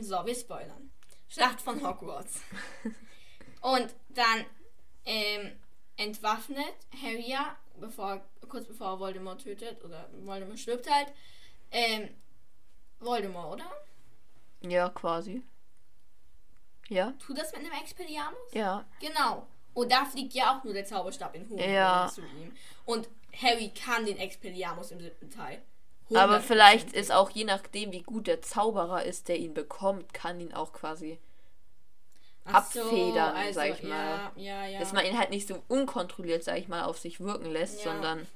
[0.00, 0.90] So, wir spoilern.
[1.28, 2.40] Schlacht von Hogwarts.
[3.60, 4.44] Und dann
[5.04, 5.52] ähm,
[5.96, 11.08] entwaffnet Harry ja, bevor, kurz bevor er Voldemort tötet, oder Voldemort stirbt halt,
[11.70, 12.10] ähm,
[13.00, 13.72] Voldemort, oder?
[14.70, 15.42] ja, quasi.
[16.88, 18.52] Ja, Tut das mit einem Expelliarmus?
[18.52, 18.84] ja.
[19.00, 19.46] Genau.
[19.74, 22.10] Und da fliegt ja auch nur der Zauberstab in hohen Ja.
[22.12, 22.52] Zu ihm.
[22.84, 23.08] Und
[23.42, 25.60] Harry kann den Expelliarmus im siebten Teil.
[26.14, 26.40] Aber 100%.
[26.40, 30.52] vielleicht ist auch je nachdem, wie gut der Zauberer ist, der ihn bekommt, kann ihn
[30.52, 31.18] auch quasi,
[32.44, 34.32] Ach so, abfedern, sag ich ja, mal.
[34.36, 34.78] Ja, ja.
[34.78, 37.92] dass man ihn halt nicht so unkontrolliert, sag ich mal, auf sich wirken lässt, Ja.
[37.92, 38.26] sondern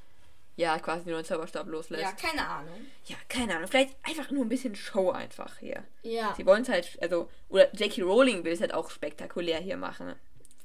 [0.56, 2.02] ja, quasi nur den Zauberstab loslässt.
[2.02, 2.74] ja, keine Ahnung.
[3.04, 3.68] Ja, keine Ahnung.
[3.68, 5.84] Vielleicht einfach nur ein bisschen Show einfach hier.
[6.02, 6.34] Ja.
[6.36, 10.14] Sie wollen es halt, also, oder Jackie Rowling will es halt auch spektakulär hier machen.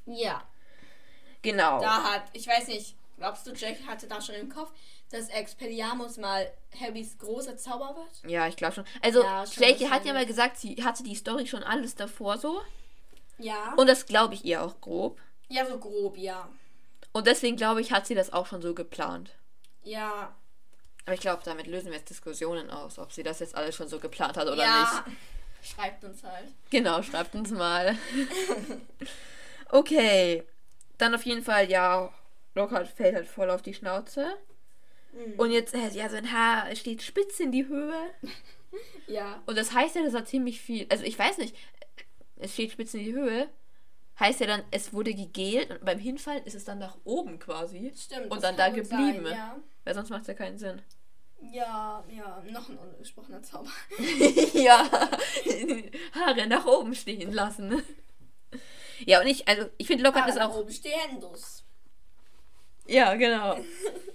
[0.07, 0.41] Ja.
[1.43, 1.79] Genau.
[1.79, 4.71] Da hat, ich weiß nicht, glaubst du, Jack hatte da schon im Kopf,
[5.11, 8.31] dass Expelliarmus mal Harrys großer Zauber wird?
[8.31, 8.85] Ja, ich glaube schon.
[9.01, 12.39] Also, Ja, schon Jackie hat ja mal gesagt, sie hatte die Story schon alles davor
[12.39, 12.61] so.
[13.37, 13.73] Ja.
[13.77, 15.19] Und das glaube ich ihr auch grob.
[15.49, 16.49] ja, so grob, ja.
[17.11, 19.29] Und deswegen glaube ich, hat sie das auch schon so geplant.
[19.83, 20.33] Ja.
[21.05, 23.89] Aber ich glaube, damit lösen wir jetzt Diskussionen aus, ob sie das jetzt alles schon
[23.89, 25.03] so geplant hat oder ja.
[25.05, 25.75] nicht.
[25.75, 26.47] Schreibt uns halt.
[26.69, 27.97] Genau, schreibt uns mal.
[29.69, 30.43] okay.
[30.97, 32.13] Dann auf jeden Fall, ja,
[32.55, 34.37] Lockhart fällt halt voll auf die Schnauze.
[35.13, 35.33] Mhm.
[35.37, 37.93] Und jetzt, äh, ja, sein Haar steht spitz in die Höhe.
[39.05, 39.43] Ja.
[39.45, 40.87] Und das heißt ja, dass er ziemlich viel.
[40.89, 41.55] Also ich weiß nicht,
[42.37, 43.47] es steht spitz in die Höhe.
[44.19, 47.93] Heißt ja dann, es wurde gegelt und beim Hinfallen ist es dann nach oben quasi.
[47.95, 48.31] Stimmt.
[48.31, 49.25] Und dann da geblieben.
[49.25, 49.59] Sein, ja.
[49.83, 50.81] Weil sonst macht es ja keinen Sinn.
[51.51, 53.69] ja, ja, noch ein ungesprochener Zauber.
[54.53, 54.89] ja,
[56.15, 57.83] Haare nach oben stehen lassen.
[59.05, 60.55] Ja, und ich, also ich finde Lockhart ist Aber auch.
[62.87, 63.57] Ja, genau.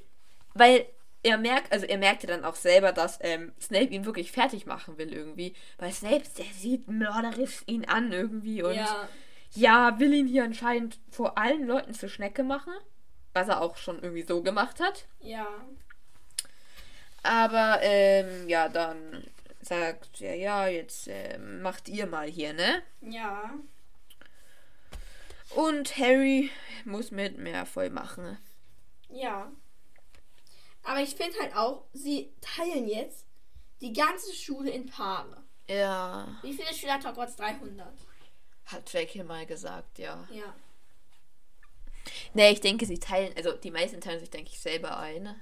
[0.54, 0.86] Weil
[1.22, 4.98] er merkt, also er merkte dann auch selber, dass ähm, Snape ihn wirklich fertig machen
[4.98, 5.54] will irgendwie.
[5.78, 9.08] Weil Snape, der sieht mörderisch ihn an irgendwie und Ja.
[9.54, 12.72] ja, will ihn hier anscheinend vor allen Leuten zur Schnecke machen.
[13.34, 15.06] Was er auch schon irgendwie so gemacht hat.
[15.20, 15.46] Ja.
[17.22, 19.24] Aber ähm, ja, dann
[19.60, 22.82] sagt er, ja, jetzt ähm, macht ihr mal hier, ne?
[23.00, 23.54] Ja.
[25.54, 26.50] Und Harry
[26.84, 28.38] muss mit Malfoy machen.
[29.08, 29.50] Ja.
[30.84, 33.26] Aber ich finde halt auch, sie teilen jetzt
[33.80, 35.42] die ganze Schule in Paare.
[35.68, 37.36] Ja, Wie viele Schüler hat Hogwarts?
[37.36, 37.86] 300.
[38.66, 40.26] hat Jack hier mal gesagt, ja.
[40.30, 40.54] Ja.
[42.32, 45.38] Ne, ich denke, sie teilen, also die meisten teilen sich, denke ich, selber ein.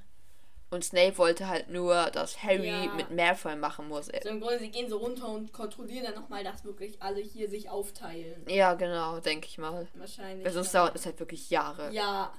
[0.69, 2.93] Und Snape wollte halt nur, dass Harry Ja.
[2.95, 4.07] mit Malfoy machen muss.
[4.07, 7.49] So im Grunde, sie gehen so runter und kontrollieren dann nochmal, dass wirklich alle hier
[7.49, 8.45] sich aufteilen.
[8.49, 9.87] Ja, genau, denke ich mal.
[9.95, 10.45] Wahrscheinlich.
[10.45, 10.81] Weil sonst ja.
[10.81, 11.93] dauert das halt wirklich Jahre.
[11.93, 12.33] Ja.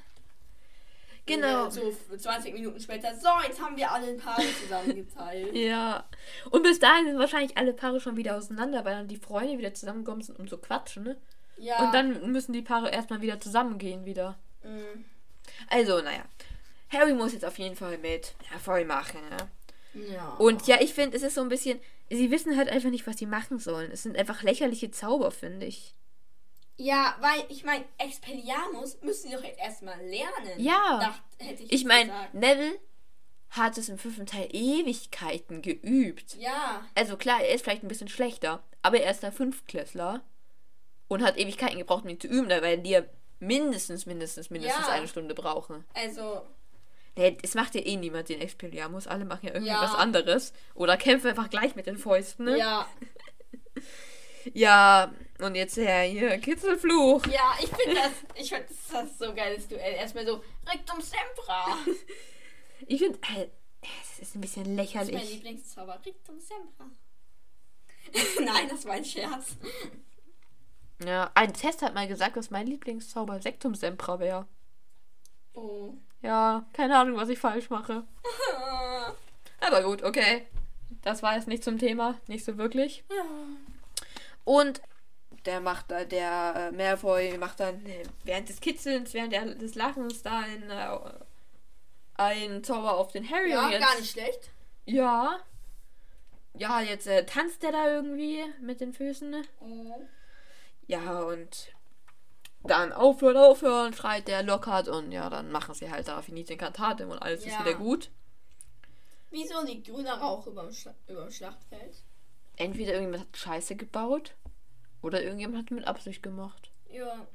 [1.25, 1.69] Genau.
[1.69, 3.13] So 20 Minuten später.
[3.15, 5.53] So, jetzt haben wir alle ein paar zusammengeteilt.
[5.55, 6.05] Ja.
[6.51, 9.73] Und bis dahin sind wahrscheinlich alle Paare schon wieder auseinander, weil dann die Freunde wieder
[9.73, 11.17] zusammengekommen sind, um zu quatschen, ne?
[11.57, 11.85] Ja.
[11.85, 14.37] Und dann müssen die Paare erstmal wieder zusammengehen wieder.
[14.63, 15.03] Mm,
[15.69, 16.23] Also, naja.
[16.89, 19.49] Harry muss jetzt auf jeden Fall mit Malfoy machen, ne?
[20.09, 20.29] Ja.
[20.35, 21.79] Und ja, ich finde, es ist so ein bisschen.
[22.09, 23.91] Sie wissen halt einfach nicht, was sie machen sollen.
[23.91, 25.93] Es sind einfach lächerliche Zauber, finde ich.
[26.77, 30.57] Ja, weil ich meine, Expelliarmus müssen sie doch jetzt erstmal lernen.
[30.57, 30.99] Ja.
[30.99, 32.11] Dacht, hätte ich Ich meine.
[32.33, 32.79] Neville
[33.49, 36.35] hat es im fünften Teil Ewigkeiten geübt.
[36.35, 36.85] Ja.
[36.95, 40.21] Also klar, er ist vielleicht ein bisschen schlechter, aber er ist der Fünftklässler
[41.07, 42.49] und hat Ewigkeiten gebraucht, um ihn zu üben.
[42.49, 43.01] Da werden die ja
[43.39, 44.93] mindestens, mindestens, mindestens Ja.
[44.93, 45.85] eine Stunde brauchen.
[45.93, 46.41] Also,
[47.17, 49.07] es macht ja eh niemand den Expelliarmus.
[49.07, 49.81] Alle machen ja irgendwie Ja.
[49.81, 50.53] was anderes.
[50.75, 52.57] Oder kämpfen einfach gleich mit den Fäusten, ne?
[52.57, 52.87] ja.
[54.53, 57.25] Ja, und jetzt ja, hier, Kitzelfluch.
[57.27, 58.11] Ja, ich finde das,
[58.41, 59.93] ich finde das, das ist so geiles Duell.
[59.95, 61.77] Erstmal so, Rectum Sempra.
[62.89, 63.47] Ich finde, äh,
[64.03, 65.33] es ist ein bisschen Das ist mein lächerlich.
[65.33, 65.99] Lieblingszauber.
[66.05, 66.89] Rectum Sempra.
[68.45, 69.57] Nein, das war ein Scherz.
[71.05, 74.47] Ja, ein Test hat mal gesagt, dass mein Lieblingszauber Sektum Sempra wäre.
[75.57, 75.93] Oh.
[76.21, 78.03] Ja, keine Ahnung, was ich falsch mache.
[79.59, 80.45] Aber gut, okay.
[81.01, 83.03] Das war jetzt nicht zum Thema, nicht so wirklich.
[83.09, 83.25] Ja.
[84.43, 84.81] Und
[85.45, 89.73] der macht da, der äh, Malfoy macht dann äh, während des Kitzelns, während der, des
[89.75, 90.97] Lachens da ein, äh,
[92.15, 93.51] ein Zauber auf den Harry.
[93.51, 94.51] Ja, jetzt, gar nicht schlecht.
[94.85, 95.39] Ja.
[96.53, 99.43] Ja, jetzt äh, tanzt der da irgendwie mit den Füßen.
[99.61, 100.01] Oh.
[100.85, 101.73] Ja, und
[102.63, 107.09] dann aufhören, aufhören, schreit der Lockhart und ja, dann machen sie halt da Finite Incantatem
[107.09, 107.59] und alles ist Ja.
[107.61, 108.09] wieder gut.
[109.29, 110.93] Wieso liegt grüner Rauch über dem, Schla
[111.29, 111.95] Schlachtfeld?
[112.55, 114.33] Entweder irgendjemand hat Scheiße gebaut
[115.01, 116.71] oder irgendjemand hat mit Absicht gemacht.
[116.89, 117.27] Ja.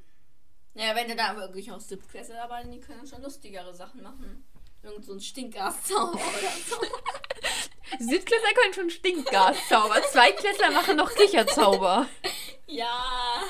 [0.73, 4.43] Naja, wenn du da wirklich auch Siebtklässler dabei sind, die können schon lustigere Sachen machen.
[4.81, 6.75] Irgend so ein Stinkgaszauber oder so.
[7.99, 10.01] Siebtklässler können schon Stinkgas zaubern.
[10.11, 12.07] Zweitklässler machen noch Kicherzauber.
[12.65, 13.41] Ja.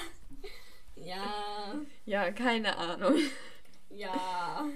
[1.04, 1.76] Ja.
[2.06, 3.18] Ja, keine Ahnung.
[3.90, 4.68] Ja.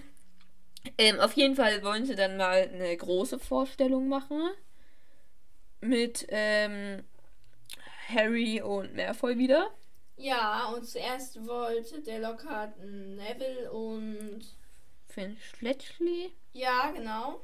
[0.98, 4.52] Ähm, auf jeden Fall wollen sie dann mal eine große Vorstellung machen.
[5.82, 7.04] Mit ähm,
[8.10, 9.72] Harry und Malfoy wieder.
[10.16, 14.42] Ja, und zuerst wollte der Lockhart Neville und.
[15.08, 16.34] Finn Fletchley.
[16.54, 17.42] Ja, genau.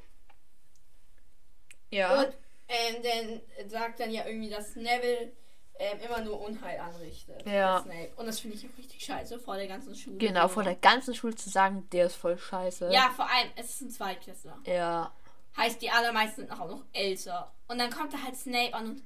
[1.92, 2.24] Ja.
[2.24, 2.34] Und
[2.68, 5.32] ähm, dann sagt dann ja irgendwie, dass Neville
[5.80, 7.46] ähm, immer nur Unheil anrichtet.
[7.46, 7.82] Ja.
[7.82, 8.12] Snape.
[8.16, 10.18] Und das finde ich auch richtig scheiße vor der ganzen Schule.
[10.18, 12.92] genau, vor der ganzen Schule zu sagen, der ist voll scheiße.
[12.92, 14.58] Ja, vor allem, es ist ein Zweitklässler.
[14.66, 15.12] Ja.
[15.58, 17.52] Heißt, die allermeisten sind auch noch älter.
[17.68, 19.04] Und dann kommt da halt Snape an und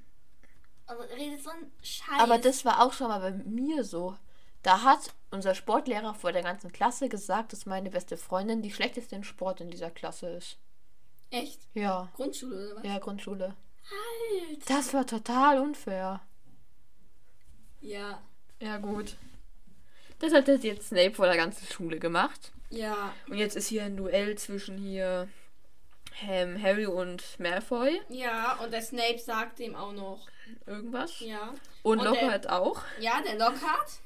[0.85, 2.19] also redet so ein Scheiß.
[2.19, 4.15] Aber das war auch schon mal bei mir so.
[4.63, 9.15] Da hat unser Sportlehrer vor der ganzen Klasse gesagt, dass meine beste Freundin die schlechteste
[9.15, 10.57] in Sport in dieser Klasse ist.
[11.29, 11.59] Echt?
[11.73, 12.09] Ja.
[12.15, 12.85] Grundschule oder was?
[12.85, 13.55] Ja, Grundschule.
[14.49, 14.65] Alter.
[14.67, 16.21] Das war total unfair.
[17.81, 18.21] Ja.
[18.59, 19.15] Ja, gut.
[20.19, 22.51] Das hat jetzt Snape vor der ganzen Schule gemacht.
[22.69, 23.13] Ja.
[23.29, 25.27] Und jetzt ist hier ein Duell zwischen hier
[26.27, 28.01] ähm, Harry und Malfoy.
[28.09, 30.27] Ja, und der Snape sagt ihm auch noch.
[30.65, 31.19] Irgendwas.
[31.19, 31.53] Ja.
[31.83, 32.81] Und Und Lockhart auch.
[32.99, 33.99] Ja, der Lockhart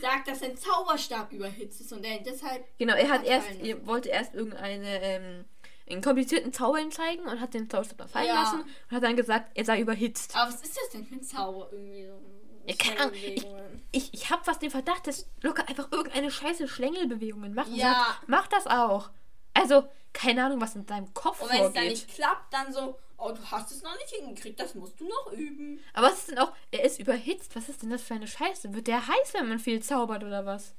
[0.00, 2.64] sagt, dass sein Zauberstab überhitzt ist und er deshalb.
[2.78, 5.44] Genau, er hat erst, er wollte erst irgendeine, ähm,
[5.90, 8.42] einen komplizierten Zauber ihm zeigen und hat den Zauberstab dann fallen Ja.
[8.42, 10.34] lassen und hat dann gesagt, er sei überhitzt.
[10.34, 12.20] Aber was ist das denn für ein Zauber irgendwie so?
[12.68, 13.14] Ja, keine Ahnung.
[13.14, 13.46] Ich,
[13.92, 17.68] ich, ich habe fast den Verdacht, dass Lockhart einfach irgendeine scheiße Schlängelbewegungen macht.
[17.68, 17.92] Ja.
[18.16, 19.10] sagt, mach das auch.
[19.54, 21.90] Also, keine Ahnung, was in deinem Kopf Und wenn es dann vorgeht.
[21.90, 25.32] nicht klappt, dann so, oh, du hast es noch nicht hingekriegt, das musst du noch
[25.32, 25.80] üben.
[25.94, 27.54] Aber was ist denn auch, er ist überhitzt.
[27.56, 28.72] Was ist denn das für eine Scheiße?
[28.74, 30.74] Wird der heiß, wenn man viel zaubert oder was?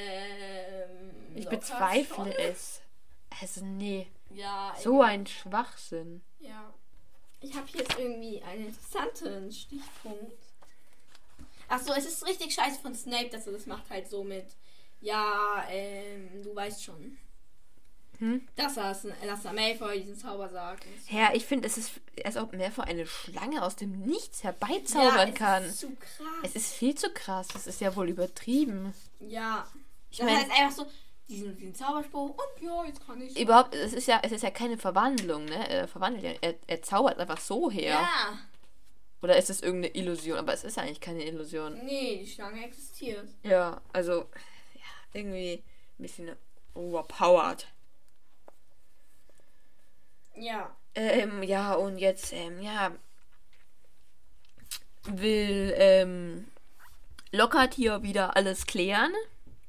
[0.00, 1.36] Ähm.
[1.36, 2.32] Ich bezweifle schon.
[2.32, 2.80] es.
[3.40, 4.08] Also, nee.
[4.30, 5.10] Ja, So egal.
[5.10, 6.22] ein Schwachsinn.
[6.40, 6.72] Ja.
[7.40, 10.32] Ich habe hier jetzt irgendwie einen interessanten Stichpunkt.
[11.70, 14.46] Ach so, es ist richtig scheiße von Snape, dass er das macht halt so mit.
[15.00, 17.16] Ja, ähm, du weißt schon.
[18.18, 18.46] Hm?
[18.54, 18.94] Dass er,
[19.24, 20.84] dass er Malfoy diesen Zauber sagt.
[20.84, 21.16] so.
[21.16, 21.92] Ja, ich finde, es ist,
[22.22, 25.64] als ob Malfoy eine Schlange aus dem Nichts ja, herbeizaubern es kann.
[25.64, 26.42] Ist zu krass.
[26.42, 27.48] Es ist viel zu krass.
[27.48, 28.92] Das ist ja wohl übertrieben.
[29.20, 29.66] ja.
[30.12, 30.86] Ich das meine, heißt einfach so,
[31.28, 33.38] diesen, diesen Zauberspruch und ja, jetzt kann ich.
[33.38, 35.68] überhaupt, es ist ja, es ist ja keine Verwandlung, ne?
[35.68, 37.92] Er verwandelt ja, er, er zaubert einfach so her.
[37.92, 38.38] Ja.
[39.22, 40.38] Oder ist es irgendeine Illusion?
[40.38, 41.78] Aber es ist eigentlich keine Illusion.
[41.84, 43.28] Nee, die Schlange existiert.
[43.42, 44.26] Ja, also,
[44.74, 45.62] ja, irgendwie
[45.98, 46.36] ein bisschen
[46.74, 47.66] overpowered.
[50.34, 50.74] Ja.
[50.94, 52.92] Ähm, ja, und jetzt, ähm, ja,
[55.04, 56.48] will, ähm,
[57.32, 59.12] Lockhart hier wieder alles klären.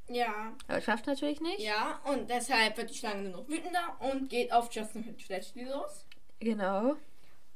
[0.07, 0.53] Ja.
[0.67, 1.59] Aber schafft natürlich nicht.
[1.59, 6.05] Ja, und deshalb wird die Schlange nur noch wütender und geht auf Justin Fletchley los.
[6.39, 6.95] Genau.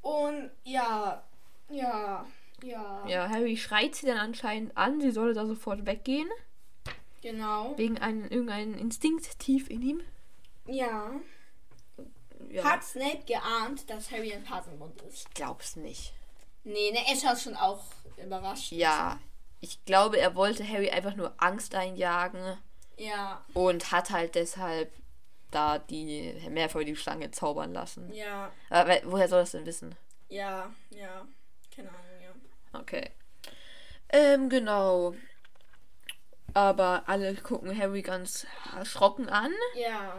[0.01, 1.23] Und ja,
[1.69, 2.25] ja,
[2.63, 6.29] ja, Ja, Harry schreit sie dann anscheinend an, sie solle da sofort weggehen.
[7.21, 7.73] genau.
[7.77, 10.01] Wegen einem irgendeinem Instinkt tief in ihm.
[10.67, 11.11] Ja.
[12.49, 12.63] Ja.
[12.63, 15.27] Hat Snape geahnt, dass Harry ein Hasenmund ist?
[15.27, 16.13] Ich glaub's nicht.
[16.63, 17.83] Nee, ne, er schaut schon auch
[18.23, 18.71] überrascht.
[18.71, 19.19] Ja.
[19.61, 22.57] Ich glaube, er wollte Harry einfach nur Angst einjagen
[22.97, 24.91] Ja, und hat halt deshalb
[25.51, 28.11] da die Malfoy die Schlange zaubern lassen.
[28.13, 29.95] ja, Aber woher soll das denn wissen?
[30.29, 31.25] ja, ja.
[31.75, 32.79] Keine Ahnung, ja.
[32.79, 33.11] Okay.
[34.09, 35.15] Ähm, genau.
[36.53, 38.45] Aber alle gucken Harry ganz
[38.75, 39.51] erschrocken an.
[39.75, 40.15] Ja,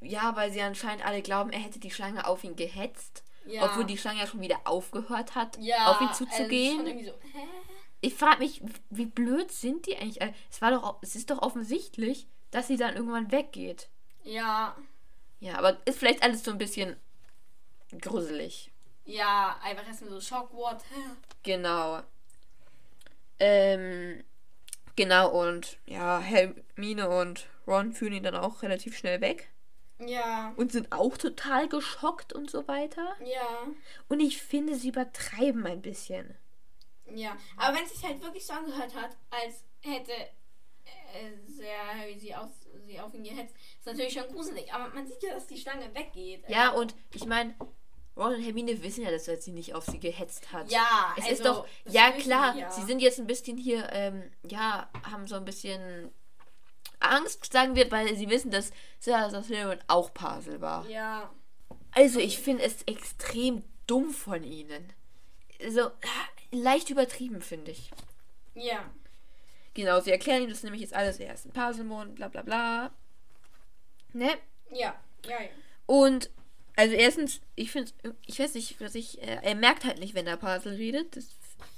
[0.00, 3.22] Ja, weil sie anscheinend alle glauben, er hätte die Schlange auf ihn gehetzt.
[3.46, 3.64] ja.
[3.64, 6.76] Obwohl die Schlange ja schon wieder aufgehört hat, ja, auf ihn also zuzugehen.
[6.78, 7.46] schon irgendwie so, hä?
[8.00, 10.20] ich frage mich, wie blöd sind die eigentlich?
[10.20, 13.88] Äh, Es war doch, es ist doch offensichtlich, dass sie dann irgendwann weggeht.
[14.24, 14.76] Ja,
[15.40, 16.96] Ja, aber ist vielleicht alles so ein bisschen
[18.00, 18.70] gruselig.
[19.08, 20.82] Ja, einfach erstmal so Schockwort.
[21.44, 22.02] Genau.
[23.38, 24.22] Ähm,
[24.96, 29.48] genau, und ja, Hermine und Ron führen ihn dann auch relativ schnell weg.
[30.00, 33.16] Ja, Und sind auch total geschockt und so weiter.
[33.24, 33.66] ja,
[34.08, 36.36] Und ich finde, sie übertreiben ein bisschen.
[37.06, 42.18] Ja, aber wenn es sich halt wirklich so angehört hat, als hätte äh, sehr Harry
[42.18, 42.50] sie, aus,
[42.84, 44.72] sie auf ihn gehetzt, ist natürlich schon gruselig.
[44.72, 46.44] Aber man sieht ja, dass die Schlange weggeht.
[46.48, 47.54] Ja, und ich meine,
[48.18, 50.70] Ron und Hermine wissen ja, dass er sie nicht auf sie gehetzt hat.
[50.70, 52.70] Ja, Es also, ist doch, ja klar, ja.
[52.70, 56.10] sie sind jetzt ein bisschen hier, ähm, ja, haben so ein bisschen
[57.00, 60.84] Angst, sagen wir, weil sie wissen, dass Salazar Slytherin auch Parsel war.
[60.88, 61.30] Ja,
[61.92, 64.92] Also ich finde es extrem dumm von ihnen.
[65.68, 67.90] So, ah, leicht übertrieben, finde ich.
[68.54, 68.84] ja.
[69.74, 72.90] Genau, sie erklären ihm das nämlich jetzt alles, er ist ein Parselmond, bla bla bla.
[74.12, 74.30] Ne?
[74.72, 75.48] Ja, ja, ja.
[75.86, 76.30] Und,
[76.78, 77.90] also erstens, ich finde,
[78.26, 81.16] ich weiß nicht, was ich, äh, er merkt halt nicht, wenn er Parsel redet.
[81.16, 81.26] Das,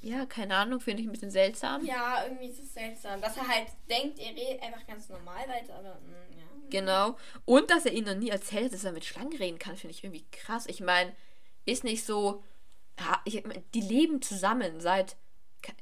[0.02, 1.84] ja, keine Ahnung, finde ich ein bisschen seltsam.
[1.84, 5.74] Ja, irgendwie ist es seltsam, dass er halt denkt, er redet einfach ganz normal weiter,
[5.76, 6.44] aber mm, ja.
[6.68, 7.16] Genau.
[7.46, 9.94] Und dass er ihnen noch nie erzählt hat, dass er mit Schlangen reden kann, finde
[9.94, 10.66] ich irgendwie krass.
[10.66, 11.14] Ich meine,
[11.64, 12.44] ist nicht so.
[13.24, 13.42] Ich,
[13.74, 15.16] die leben zusammen seit,
[15.62, 15.72] ke-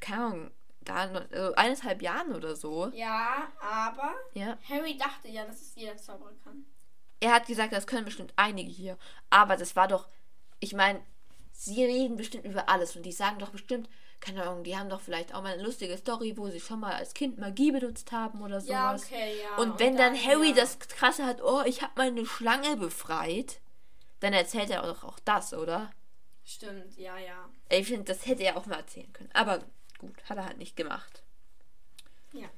[0.00, 0.50] keine Ahnung,
[0.82, 0.94] da,
[1.32, 2.88] also eineinhalb Jahren oder so.
[2.94, 4.58] Ja, aber Ja.
[4.68, 6.64] Harry dachte ja, dass es jeder Zauberer kann.
[7.20, 8.98] Er hat gesagt, das können bestimmt einige hier.
[9.30, 10.08] Aber das war doch.
[10.60, 11.00] Ich meine,
[11.52, 13.88] sie reden bestimmt über alles und die sagen doch bestimmt,
[14.20, 16.94] keine Ahnung, die haben doch vielleicht auch mal eine lustige Story, wo sie schon mal
[16.94, 19.10] als Kind Magie benutzt haben oder sowas.
[19.10, 19.62] Ja, okay, ja.
[19.62, 20.54] Und wenn dann, Harry ja.
[20.54, 23.60] das krasse hat, oh, ich habe mal eine Schlange befreit,
[24.20, 25.90] dann erzählt er doch auch das, oder?
[26.44, 27.48] Stimmt, ja, ja.
[27.68, 29.30] Ich finde, das hätte er auch mal erzählen können.
[29.32, 29.62] Aber
[29.98, 31.22] gut, hat er halt nicht gemacht.
[32.32, 32.48] Ja.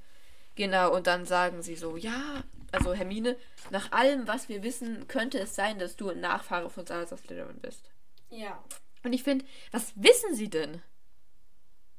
[0.54, 3.36] Genau, und dann sagen sie so, ja, also Hermine,
[3.70, 7.60] nach allem, was wir wissen, könnte es sein, dass du ein Nachfahre von Salazar Slytherin
[7.60, 7.90] bist.
[8.30, 8.62] Ja.
[9.04, 10.82] Und ich finde, was wissen sie denn?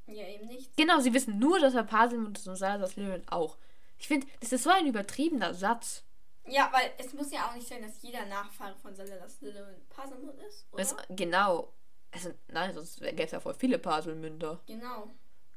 [0.06, 0.76] Ja, eben nicht.
[0.76, 3.56] Genau, sie wissen nur, dass er Parselmund ist und Salazar Slytherin auch.
[3.98, 6.04] Ich finde, das ist so ein übertriebener Satz.
[6.46, 10.40] Ja, weil es muss ja auch nicht sein, dass jeder Nachfahre von Salazar Slytherin Parselmund
[10.40, 10.82] ist, oder?
[10.82, 11.72] Das, genau.
[12.12, 14.60] Also, nein, sonst gäbe es ja voll viele Parselmünder.
[14.66, 15.08] Genau.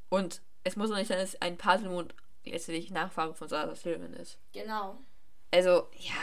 [0.10, 2.14] Und es muss doch nicht sein, dass ein Parselmund
[2.46, 4.38] letztlich Nachfahre von Salazar Slytherin ist.
[4.54, 4.98] Genau.
[5.52, 6.14] Also, ja.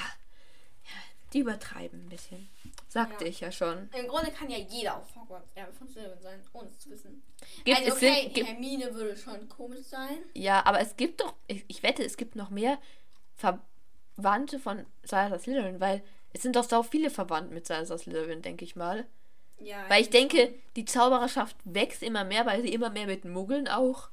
[0.85, 1.01] ja
[1.33, 2.49] die übertreiben ein bisschen.
[2.89, 3.31] Sagte Ja.
[3.31, 3.89] ich ja schon.
[3.97, 7.23] Im Grunde kann ja jeder auf Hogwarts Erbe von Slytherin sein, ohne es zu wissen.
[7.64, 10.18] Gibt, also okay, sind, gibt, Hermine würde schon komisch sein.
[10.35, 12.79] ja, aber es gibt doch, ich, ich wette, es gibt noch mehr
[13.37, 16.03] Verwandte von Salazar Slytherin, weil
[16.33, 19.07] es sind doch so viele verwandt mit Salazar Slytherin, denke ich mal.
[19.59, 19.85] Ja.
[19.89, 24.09] Weil ich denke, die Zaubererschaft wächst immer mehr, weil sie immer mehr mit Muggeln auch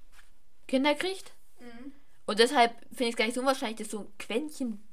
[0.68, 1.32] Kinder kriegt.
[1.60, 1.94] Mhm.
[2.28, 4.84] Und deshalb finde ich es gar nicht so unwahrscheinlich, dass so ein Quäntchen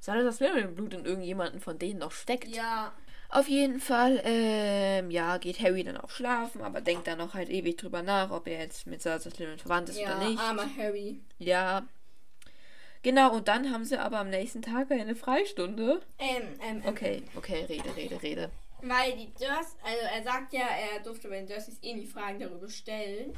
[0.00, 2.54] Salazar Slytherin Blut in irgendjemanden von denen noch steckt.
[2.54, 2.92] Ja.
[3.28, 7.48] Auf jeden Fall, ähm, ja, geht Harry dann auch schlafen, aber denkt dann noch halt
[7.50, 10.38] ewig drüber nach, ob er jetzt mit Salazar Slytherin verwandt ist Ja, oder nicht.
[10.38, 11.20] armer Harry.
[11.38, 11.86] Ja.
[13.02, 16.02] Genau, und dann haben sie aber am nächsten Tag eine Freistunde.
[16.18, 18.50] Ähm, ähm, ähm, Okay, okay, rede, rede, rede.
[18.82, 22.38] Weil die Durs, also er sagt ja, er durfte bei den Dursleys eh nie Fragen
[22.38, 23.32] darüber stellen.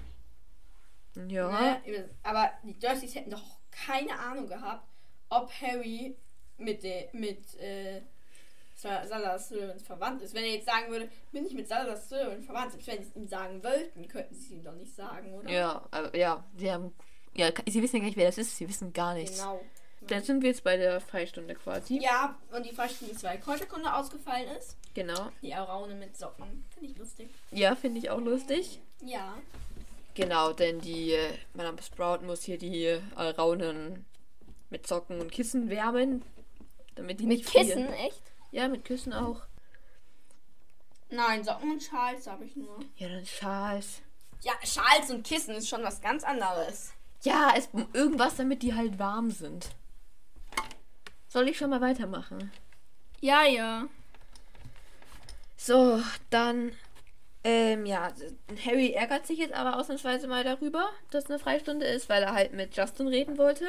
[1.29, 1.81] Ja.
[1.87, 2.09] Ne?
[2.23, 4.87] Aber die Dursleys hätten doch keine Ahnung gehabt,
[5.31, 6.17] ob Harry
[6.59, 8.01] mit der mit äh,
[8.77, 10.35] Sa- Salazar Slytherin verwandt ist.
[10.35, 13.17] Wenn er jetzt sagen würde, bin ich mit Salazar Slytherin verwandt, selbst wenn sie es
[13.17, 15.51] ihm sagen wollten, könnten sie es ihm doch nicht sagen, oder?
[15.51, 16.95] Ja, aber ja, sie haben.
[17.35, 19.39] Ja, sie wissen ja gar nicht, wer das ist, sie wissen gar nichts.
[19.39, 19.61] Genau.
[20.03, 21.99] Dann sind wir jetzt bei der Freistunde quasi.
[22.01, 24.77] Ja, und die Freistunde ist, weil Kräuterkunde ausgefallen ist.
[24.95, 25.29] Genau.
[25.43, 26.65] Die Araune mit Socken.
[26.73, 27.29] Finde ich lustig.
[27.51, 28.81] Ja, finde ich auch lustig.
[29.05, 29.37] Ja.
[30.19, 34.05] Genau, denn die äh, Madame Sprout muss hier die äh, Alraunen
[34.69, 36.25] mit Socken und Kissen wärmen,
[36.97, 37.93] damit die Mit nicht Kissen, frieren.
[37.93, 38.23] echt?
[38.51, 39.43] Ja, mit Kissen auch.
[41.09, 42.81] Nein, Socken und Schals habe ich nur.
[42.97, 44.03] Ja, dann Schals.
[44.43, 46.93] Ja, Schals und Kissen ist schon was ganz anderes.
[47.23, 49.69] Ja, es irgendwas, damit die halt warm sind.
[51.29, 52.51] Soll ich schon mal weitermachen?
[53.21, 53.87] Ja, ja.
[55.57, 56.73] So, dann.
[57.45, 58.13] Ähm, ja,
[58.67, 62.53] Harry ärgert sich jetzt aber ausnahmsweise mal darüber, dass eine Freistunde ist, weil er halt
[62.53, 63.67] mit Justin reden wollte.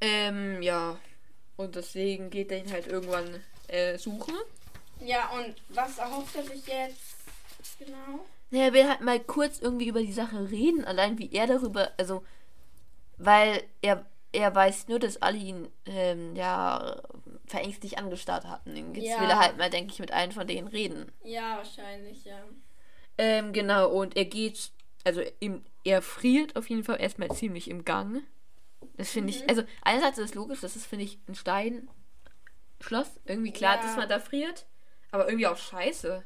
[0.00, 0.98] Ähm, ja.
[1.56, 4.34] Und deswegen geht er ihn halt irgendwann äh, suchen.
[5.00, 8.20] Ja, und was erhofft er sich jetzt genau?
[8.50, 11.90] Naja, er will halt mal kurz irgendwie über die Sache reden, allein wie er darüber,
[11.98, 12.24] also,
[13.18, 17.02] weil er, er weiß nur, dass alle ihn, ähm, ja,
[17.50, 18.94] verängstigt angestarrt hatten.
[18.94, 19.20] Jetzt Ja.
[19.20, 21.10] will er halt mal, denke ich, mit einem von denen reden.
[21.24, 22.40] Ja, wahrscheinlich, ja.
[23.18, 24.70] Ähm, genau, und er geht,
[25.04, 28.22] also im, er friert auf jeden Fall erstmal ziemlich im Gang.
[28.96, 33.20] Das finde ich, also einerseits ist es logisch, das ist, finde ich, ein Steinschloss.
[33.24, 33.82] Irgendwie klar, Ja.
[33.82, 34.66] dass man da friert,
[35.10, 36.24] aber irgendwie auch scheiße.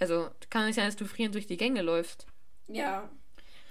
[0.00, 2.26] Also, kann nicht sein, dass du frierend durch die Gänge läufst.
[2.68, 3.08] Ja.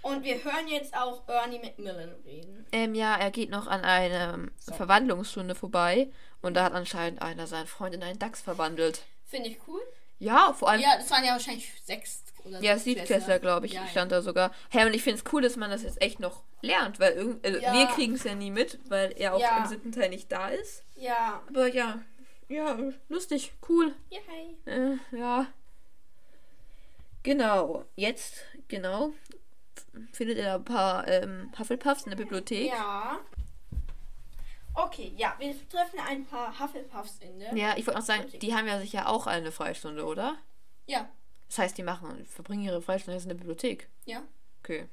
[0.01, 2.65] Und wir hören jetzt auch Ernie Macmillan reden.
[2.73, 4.73] Ähm, ja, er geht noch an einer So.
[4.73, 6.09] Verwandlungsstunde vorbei
[6.43, 9.01] und da hat anscheinend einer seinen Freund in einen Dachs verwandelt.
[9.25, 9.81] Finde ich cool.
[10.19, 10.81] Ja, vor allem.
[10.81, 14.51] Ja, das waren ja wahrscheinlich sechs oder Ja, Siebtklässler, glaube ich, Ja, stand da sogar.
[14.69, 17.45] Hä, und ich finde es cool, dass man das jetzt echt noch lernt, weil irgend,
[17.45, 17.73] also Ja.
[17.73, 19.57] wir kriegen es ja nie mit, weil er auch Ja.
[19.57, 20.83] im siebten Teil nicht da ist.
[20.95, 21.41] Ja.
[21.49, 22.01] Aber ja,
[22.49, 22.77] ja,
[23.09, 23.95] lustig, cool.
[24.09, 24.57] Ja, hey.
[24.65, 25.47] Äh, ja.
[27.23, 29.13] Genau, jetzt, genau,
[30.11, 32.67] findet er ein paar ähm, Hufflepuffs in der Bibliothek.
[32.69, 33.19] Ja.
[34.75, 37.53] Okay, ja, wir treffen ein paar Hufflepuffs in der.
[37.55, 40.37] Ja, ich wollte noch sagen, die haben ja sicher auch eine Freistunde, oder?
[40.87, 41.09] Ja.
[41.47, 43.87] Das heißt, die machen, verbringen ihre Freistunde jetzt in der Bibliothek.
[44.05, 44.23] Ja.
[44.63, 44.87] Okay.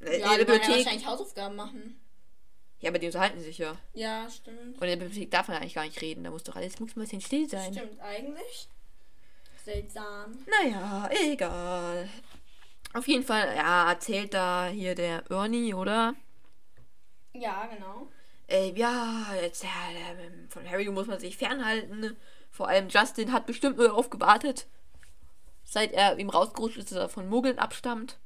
[0.00, 0.68] Äh, Ja, in der die wollen ja Bibliothek.
[0.84, 2.00] wahrscheinlich Hausaufgaben machen.
[2.80, 3.76] Ja, aber die unterhalten sich ja.
[3.94, 4.76] Ja, stimmt.
[4.80, 6.22] Und in der Bibliothek darf man eigentlich gar nicht reden.
[6.22, 7.72] Da muss doch alles muss ein bisschen still sein.
[7.74, 8.68] Stimmt eigentlich.
[9.64, 10.38] Seltsam.
[10.46, 12.08] Naja, egal.
[12.94, 16.14] Auf jeden Fall, ja, erzählt da hier der Ernie, oder?
[17.34, 18.08] Ja, genau.
[18.48, 19.70] Äh, ja, jetzt ja,
[20.48, 22.16] von Harry muss man sich fernhalten.
[22.50, 24.66] Vor allem Justin hat bestimmt nur darauf gewartet,
[25.64, 28.18] seit er ihm rausgerutscht ist, dass er von Muggeln abstammt.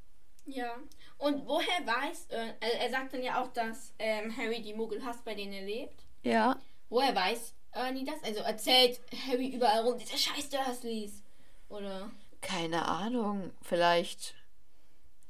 [0.45, 0.75] Ja.
[1.17, 5.23] Und woher weiß, äh, er sagt dann ja auch, dass ähm, Harry die Muggel hasst,
[5.23, 6.03] bei denen er lebt.
[6.23, 6.57] Ja.
[6.89, 8.23] Woher weiß Ernie das?
[8.23, 11.21] Also erzählt Harry überall rum, diese scheiß Dursleys.
[11.69, 12.11] Oder?
[12.41, 14.35] Keine Ahnung, vielleicht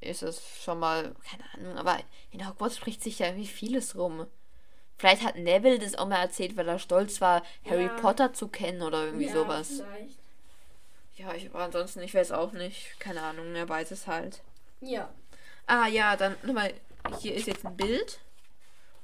[0.02, 2.00] ist es schon mal, keine Ahnung, aber
[2.32, 4.28] in Hogwarts spricht sich ja irgendwie vieles rum.
[5.04, 7.94] Vielleicht hat Neville das auch mal erzählt, weil er stolz war, Harry Ja.
[7.98, 9.68] Potter zu kennen oder irgendwie ja, sowas.
[9.68, 10.18] Vielleicht.
[11.18, 12.98] Ja, ich, aber ansonsten, ich weiß auch nicht.
[13.02, 14.42] Keine Ahnung, er weiß es halt.
[14.80, 15.14] Ja.
[15.68, 16.74] Ah ja, dann nochmal,
[17.20, 18.20] hier ist jetzt ein Bild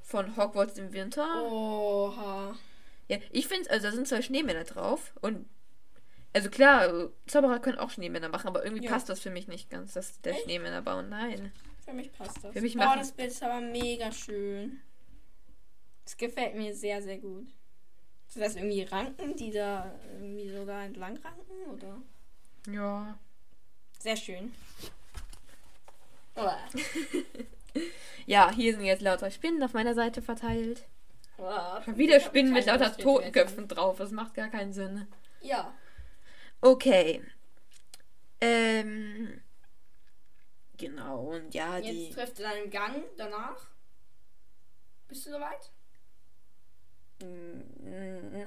[0.01, 1.43] von Hogwarts im Winter.
[1.51, 2.55] Oha.
[3.09, 5.49] Ja, ich finde, also da sind zwei Schneemänner drauf und
[6.31, 8.91] also klar, Zauberer können auch Schneemänner machen, aber irgendwie Ja.
[8.91, 10.43] passt das für mich nicht ganz, dass der Echt?
[10.43, 11.09] Schneemänner bauen.
[11.09, 11.51] Nein.
[11.83, 12.53] Für mich passt das.
[12.53, 14.79] Für mich oh, machen- das Bild ist aber mega schön.
[16.09, 17.45] Das gefällt mir sehr, sehr gut.
[18.29, 22.01] Sind das irgendwie Ranken, die da irgendwie so da entlang ranken, oder?
[22.67, 23.19] Ja.
[23.99, 24.51] Sehr schön.
[28.25, 30.87] Ja, hier sind jetzt lauter Spinnen auf meiner Seite verteilt.
[31.85, 33.97] Schon wieder Spinnen mit lauter Totenköpfen drauf.
[33.97, 35.07] Das macht gar keinen Sinn.
[35.41, 35.73] Ja.
[36.61, 37.23] Okay.
[38.41, 39.41] Ähm.
[40.77, 42.09] Genau, und ja, Jetzt die.
[42.09, 43.69] trifft er dann im Gang danach.
[45.07, 45.71] Bist du soweit?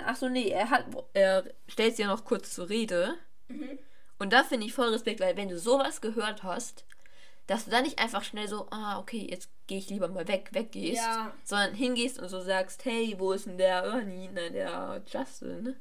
[0.07, 0.87] Achso, nee, er hat.
[1.13, 3.15] Er stellt sie ja noch kurz zur Rede.
[3.49, 3.79] Mhm.
[4.19, 6.85] Und da finde ich voll Respekt, weil wenn du sowas gehört hast,
[7.49, 10.51] dass du dann nicht einfach schnell so, ah, okay, jetzt gehe ich lieber mal weg,
[10.53, 11.33] weggehst, Ja.
[11.45, 15.75] sondern hingehst und so sagst, hey, wo ist denn der Ernie, ne, der Justin?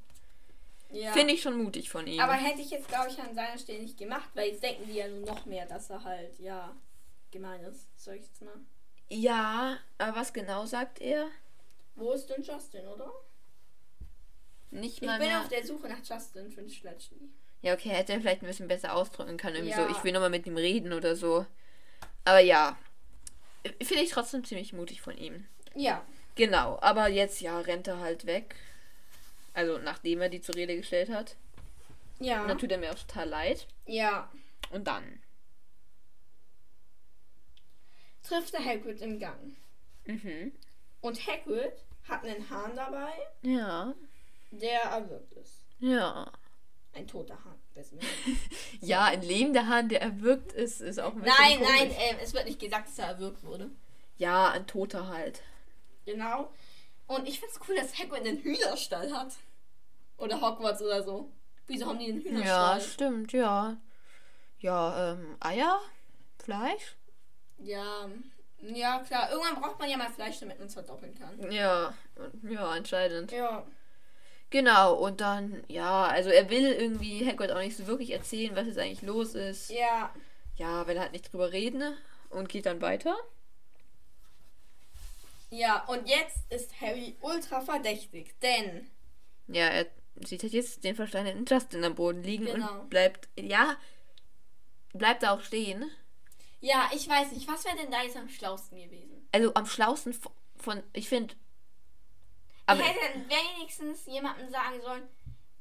[0.90, 1.12] Ja.
[1.14, 2.20] Finde ich schon mutig von ihm.
[2.20, 4.96] Aber hätte ich jetzt, glaube ich, an seiner Stelle nicht gemacht, weil jetzt denken die
[4.96, 6.76] ja nur noch mehr, dass er halt, ja,
[7.30, 7.88] gemein ist.
[7.96, 8.54] Sag ich jetzt mal.
[9.10, 11.28] ja, aber was genau sagt er?
[11.96, 13.12] Wo ist denn Justin, oder?
[14.72, 15.42] Nicht Ich mal bin mehr.
[15.42, 17.30] auf der Suche nach Justin für Schletchley.
[17.62, 19.58] Ja, okay, hätte er vielleicht ein bisschen besser ausdrücken können.
[19.58, 19.88] Irgendwie Ja.
[19.88, 21.46] so, ich will nochmal mit ihm reden oder so.
[22.26, 22.78] Aber ja,
[23.82, 25.46] finde ich trotzdem ziemlich mutig von ihm.
[25.76, 26.04] Ja.
[26.36, 28.56] Genau, aber jetzt ja, rennt er halt weg.
[29.54, 31.36] Also nachdem er die zur Rede gestellt hat.
[32.20, 32.42] Ja.
[32.44, 33.68] Und dann tut er mir auch total leid.
[33.86, 34.32] Ja.
[34.72, 35.22] Und dann.
[38.24, 39.56] Trifft er Hagrid im Gang.
[40.06, 40.54] Mhm.
[41.02, 41.74] Und Hagrid
[42.08, 43.94] hat einen Hahn dabei, Ja.
[44.52, 45.66] der erwürgt ist.
[45.80, 46.32] Ja.
[46.94, 47.56] Ein toter Hahn.
[48.82, 51.72] Ja, ein lebender Hahn, der erwürgt ist, ist auch ein bisschen nein, komisch.
[51.80, 53.70] nein, ähm, es wird nicht gesagt, dass er erwürgt wurde.
[54.18, 55.42] Ja, ein toter halt.
[56.06, 56.52] Genau.
[57.08, 59.34] Und ich find's cool, dass Hagrid einen Hühnerstall hat.
[60.18, 61.32] Oder Hogwarts oder so.
[61.68, 62.82] Wieso haben die einen Ja, Hühnerstall?
[62.82, 63.78] stimmt, ja.
[64.60, 65.80] Ja, ähm, Eier?
[66.44, 66.96] Fleisch?
[67.58, 68.10] Ja,
[68.62, 69.32] ja, klar.
[69.32, 71.52] Irgendwann braucht man ja mal Fleisch, damit man es verdoppeln kann.
[71.52, 71.94] Ja,
[72.50, 73.32] ja, anscheinend.
[73.32, 73.66] Ja.
[74.50, 78.68] Genau, und dann, ja, also er will irgendwie Hagrid auch nicht so wirklich erzählen, was
[78.68, 79.70] jetzt eigentlich los ist.
[79.72, 80.14] Ja.
[80.58, 81.96] Ja, will halt nicht drüber reden
[82.30, 83.16] und geht dann weiter.
[85.50, 88.90] Ja, und jetzt ist Harry ultra verdächtig, denn
[89.48, 89.88] Ja, er
[90.26, 92.82] sieht halt jetzt den versteinerten Justin am Boden liegen Genau.
[92.82, 93.76] und bleibt, ja,
[94.94, 95.90] bleibt da auch stehen.
[96.62, 99.28] Ja, ich weiß nicht, was wäre denn da jetzt am schlausten gewesen?
[99.32, 101.34] Also am schlausten von, von ich finde,
[102.72, 105.04] Ich hätte wenigstens jemandem sagen sollen,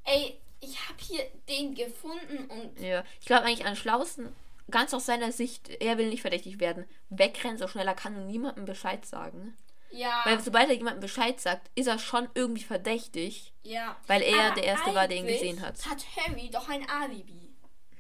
[0.05, 4.34] ey, ich habe hier den gefunden und ja, ich glaube eigentlich am schlausten,
[4.70, 8.26] ganz aus seiner Sicht, er will nicht verdächtig werden, wegrennen so schnell er kann und
[8.26, 9.57] niemandem Bescheid sagen.
[9.90, 13.96] ja, Weil sobald er jemandem Bescheid sagt, ist er schon irgendwie verdächtig, ja.
[14.07, 15.84] weil er Aber der Erste war, der ihn gesehen hat.
[15.86, 17.49] Hat Harry doch ein Alibi.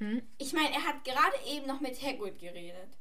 [0.00, 0.22] Hm?
[0.38, 2.96] Ich meine, er hat gerade eben noch mit Hagrid geredet.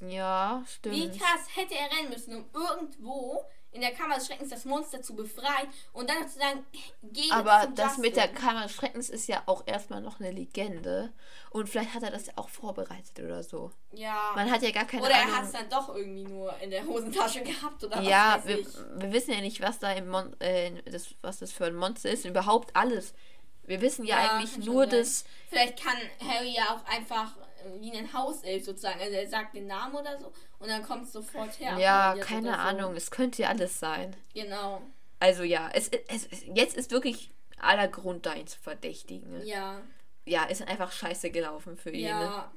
[0.00, 0.96] Ja, stimmt.
[0.96, 5.00] Wie krass hätte er rennen müssen, um irgendwo in der Kammer des Schreckens das Monster
[5.00, 6.64] zu befreien und dann zu sagen,
[7.02, 8.40] geh Aber zum das mit der Justin.
[8.40, 11.12] Kammer des Schreckens ist ja auch erstmal noch eine Legende.
[11.50, 13.70] Und vielleicht hat er das ja auch vorbereitet oder so.
[13.92, 14.32] Ja.
[14.34, 16.84] Man hat ja gar keine oder er hat es dann doch irgendwie nur in der
[16.84, 19.02] Hosentasche gehabt oder ja, was weiß wir, ich.
[19.02, 22.10] wir wissen ja nicht, was da im Mon äh, das, was das für ein Monster
[22.10, 22.24] ist.
[22.24, 23.14] Überhaupt alles.
[23.70, 24.98] Wir wissen ja, Ja, eigentlich nur sein.
[24.98, 25.24] das.
[25.48, 29.00] Vielleicht kann Harry ja auch einfach äh, wie ein Hauself sozusagen.
[29.00, 31.78] Also er sagt den Namen oder so und dann kommt es sofort her.
[31.78, 32.54] Ja, keine so.
[32.54, 32.96] Ahnung.
[32.96, 34.16] Es könnte ja alles sein.
[34.34, 34.82] Genau.
[35.20, 39.30] Also ja, es, es, es jetzt ist wirklich aller Grund, da ihn zu verdächtigen.
[39.38, 39.44] ne?
[39.44, 39.80] Ja.
[40.24, 42.02] Ja, ist einfach scheiße gelaufen für ihn.
[42.04, 42.08] Ne?
[42.08, 42.50] Ja.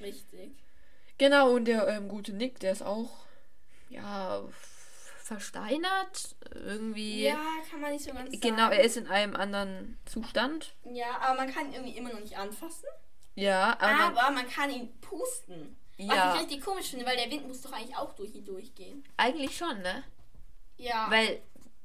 [0.00, 0.50] Richtig.
[1.18, 3.10] Genau, und der ähm, gute Nick, der ist auch,
[3.88, 4.42] ja,
[5.30, 6.34] versteinert.
[6.52, 7.22] Irgendwie.
[7.24, 8.40] Ja, kann man nicht so ganz sagen.
[8.40, 10.74] Genau, er ist in einem anderen Zustand.
[10.84, 12.88] Ja, aber man kann ihn irgendwie immer noch nicht anfassen.
[13.36, 15.76] Ja, aber, man, Aber man kann ihn pusten.
[15.96, 16.08] Ja.
[16.08, 19.04] Was ich richtig komisch finde, weil der Wind muss doch eigentlich auch durch ihn durchgehen.
[19.16, 20.02] eigentlich schon, ne?
[20.78, 21.06] Ja.
[21.10, 21.40] Weil,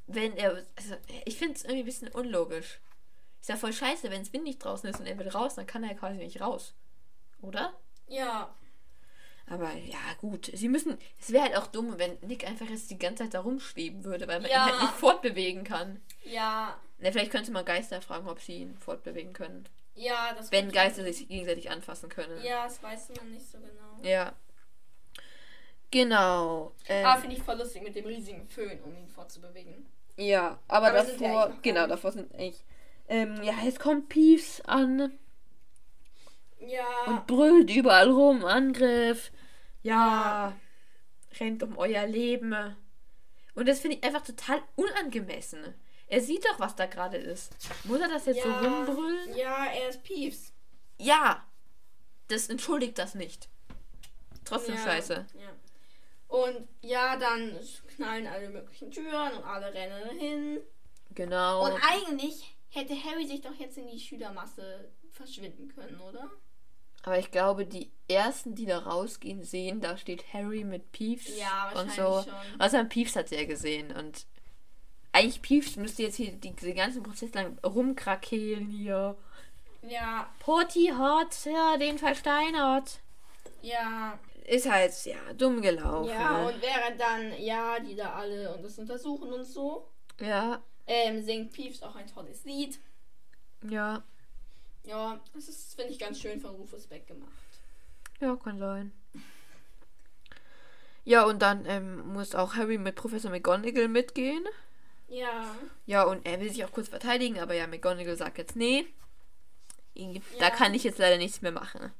[0.07, 0.65] wenn er.
[0.75, 2.79] Also, ich finde es irgendwie ein bisschen unlogisch.
[3.41, 5.83] Ist ja voll scheiße, wenn es windig draußen ist und er will raus, dann kann
[5.83, 6.73] er quasi nicht raus.
[7.41, 7.73] Oder?
[8.07, 8.55] ja.
[9.47, 10.49] Aber ja, gut.
[10.53, 10.97] Sie müssen.
[11.19, 14.27] Es wäre halt auch dumm, wenn Nick einfach jetzt die ganze Zeit da rumschweben würde,
[14.27, 14.65] weil man Ja.
[14.65, 16.01] ihn halt nicht fortbewegen kann.
[16.23, 16.75] Ja.
[16.97, 19.67] Ne, vielleicht könnte man Geister fragen, ob sie ihn fortbewegen können.
[19.93, 22.41] Ja, das Wenn Geister sich gegenseitig anfassen können.
[22.43, 23.99] Ja, das weiß man nicht so genau.
[24.01, 24.33] Ja.
[25.91, 26.73] Genau.
[26.87, 29.85] Ähm, Aber finde ich voll lustig mit dem riesigen Föhn, um ihn fortzubewegen.
[30.17, 31.53] ja, aber, Aber davor.
[31.61, 32.63] Genau, davor sind echt.
[33.07, 35.13] Ähm, ja, jetzt kommt Peeves an
[36.59, 36.85] Ja.
[37.07, 38.43] und brüllt überall rum.
[38.45, 39.31] Angriff.
[39.83, 40.55] Ja.
[41.39, 42.75] Rennt um euer Leben.
[43.53, 45.75] Und das finde ich einfach total unangemessen.
[46.07, 47.55] Er sieht doch, was da gerade ist.
[47.85, 49.35] Muss er das jetzt ja, so rumbrüllen?
[49.35, 50.53] Ja, er ist Peeves.
[50.99, 51.45] Ja.
[52.27, 53.49] Das entschuldigt das nicht.
[54.43, 54.83] Trotzdem ja.
[54.83, 55.25] scheiße.
[55.33, 55.49] Ja.
[56.27, 57.57] Und ja, dann
[57.95, 60.59] knallen alle möglichen Türen und alle rennen hin.
[61.11, 61.65] Genau.
[61.65, 66.29] Und eigentlich hätte Harry sich doch jetzt in die Schülermasse verschwinden können, oder?
[67.05, 71.69] Aber ich glaube, die ersten, die da rausgehen, sehen, da steht Harry mit Peeves Ja,
[71.79, 72.01] und so.
[72.01, 72.61] wahrscheinlich schon.
[72.61, 73.91] Außer Peeves hat sie ja gesehen.
[73.95, 74.25] Und
[75.11, 79.15] eigentlich Peeves müsste jetzt hier die, den ganzen Prozess lang rumkrakehlen hier.
[79.83, 83.01] Ja, Porty hat ja den versteinert.
[83.61, 86.09] ja, Ist halt, ja, dumm gelaufen.
[86.09, 86.47] ja.
[86.47, 89.87] Und während dann, ja, die da alle und das untersuchen und so,
[90.19, 92.79] ja, ähm, singt Peeves auch ein tolles Lied.
[93.69, 94.03] ja,
[94.85, 97.31] Ja, das ist, finde ich, ganz schön von Rufus Beck gemacht.
[98.19, 98.91] ja, kann sein.
[101.03, 104.43] Ja, und dann ähm, muss auch Harry mit Professor McGonagall mitgehen.
[105.07, 105.55] Ja,
[105.85, 108.87] Ja, und er will sich auch kurz verteidigen, aber ja, McGonagall sagt jetzt, nee,
[109.93, 110.49] ihn- da Ja.
[110.49, 111.91] kann ich jetzt leider nichts mehr machen.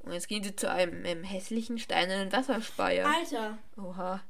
[0.00, 3.06] Und jetzt gehen sie zu einem, ähm, hässlichen steinernen Wasserspeier.
[3.08, 4.22] Alter, Oha.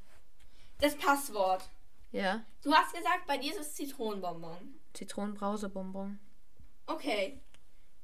[0.81, 1.69] das Passwort.
[2.12, 4.77] Ja, Du hast gesagt, bei dir ist es Zitronenbonbon.
[4.93, 6.21] Zitronenbrausebonbon.
[6.87, 7.41] Okay.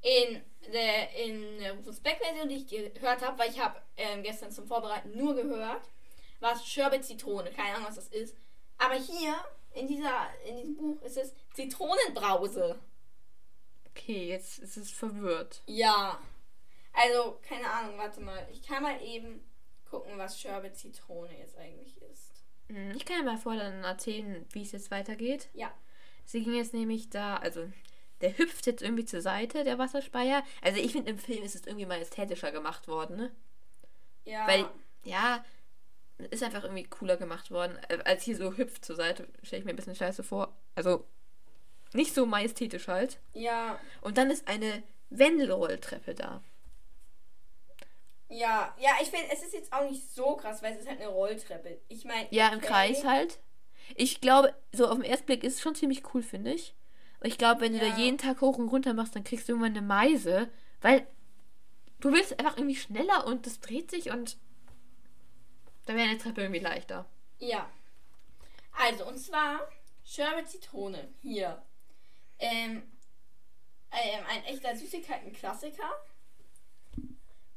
[0.03, 4.51] In der, in der Rufus Beck-Version, die ich gehört habe, weil ich habe ähm, gestern
[4.51, 5.83] zum Vorbereiten nur gehört,
[6.41, 7.51] war es Sherbet Zitrone.
[7.51, 8.35] Keine Ahnung, was das ist.
[8.79, 9.35] Aber hier,
[9.75, 12.79] in, dieser, in diesem Buch, ist es Zitronenbrause.
[13.91, 15.63] Okay, jetzt ist es verwirrt.
[15.67, 16.19] Ja.
[16.93, 18.49] Also, keine Ahnung, warte mal.
[18.51, 19.45] Ich kann mal eben
[19.91, 22.31] gucken, was Sherbet Zitrone jetzt eigentlich ist.
[22.69, 25.49] Hm, Ich kann ja mal vor dann erzählen, wie es jetzt weitergeht.
[25.53, 25.73] Ja.
[26.25, 27.71] Sie ging jetzt nämlich da, also
[28.21, 30.43] der hüpft jetzt irgendwie zur Seite, der Wasserspeier.
[30.63, 33.31] Also ich finde, im Film ist es irgendwie majestätischer gemacht worden, ne?
[34.25, 34.47] Ja.
[34.47, 34.67] Weil,
[35.05, 35.45] ja,
[36.31, 37.79] ist einfach irgendwie cooler gemacht worden.
[37.89, 40.55] Äh, Als hier so hüpft zur Seite, stelle ich mir ein bisschen scheiße vor.
[40.75, 41.05] Also,
[41.95, 43.19] nicht so majestätisch halt.
[43.33, 43.79] ja.
[44.03, 46.43] Und dann ist eine Wendelrolltreppe da.
[48.29, 51.01] Ja, ja, ich finde, es ist jetzt auch nicht so krass, weil es ist halt
[51.01, 51.81] eine Rolltreppe.
[51.89, 52.61] Ich meine, Ja, im.
[52.61, 53.41] Kreis halt.
[53.97, 56.75] Ich glaube, so auf den ersten Blick ist es schon ziemlich cool, finde ich.
[57.23, 57.91] Ich glaube, wenn du Ja.
[57.91, 60.49] da jeden Tag hoch und runter machst, dann kriegst du irgendwann eine Meise.
[60.81, 61.07] Weil
[62.01, 64.39] du willst einfach irgendwie schneller und das dreht sich und
[65.87, 67.05] da wäre eine Treppe irgendwie leichter.
[67.39, 67.69] Ja.
[68.73, 69.69] Also, und zwar
[70.05, 71.09] Sherbet Zitrone.
[71.21, 71.63] Hier.
[72.39, 72.83] Ähm,
[73.93, 75.91] ähm, ein echter Süßigkeiten-Klassiker.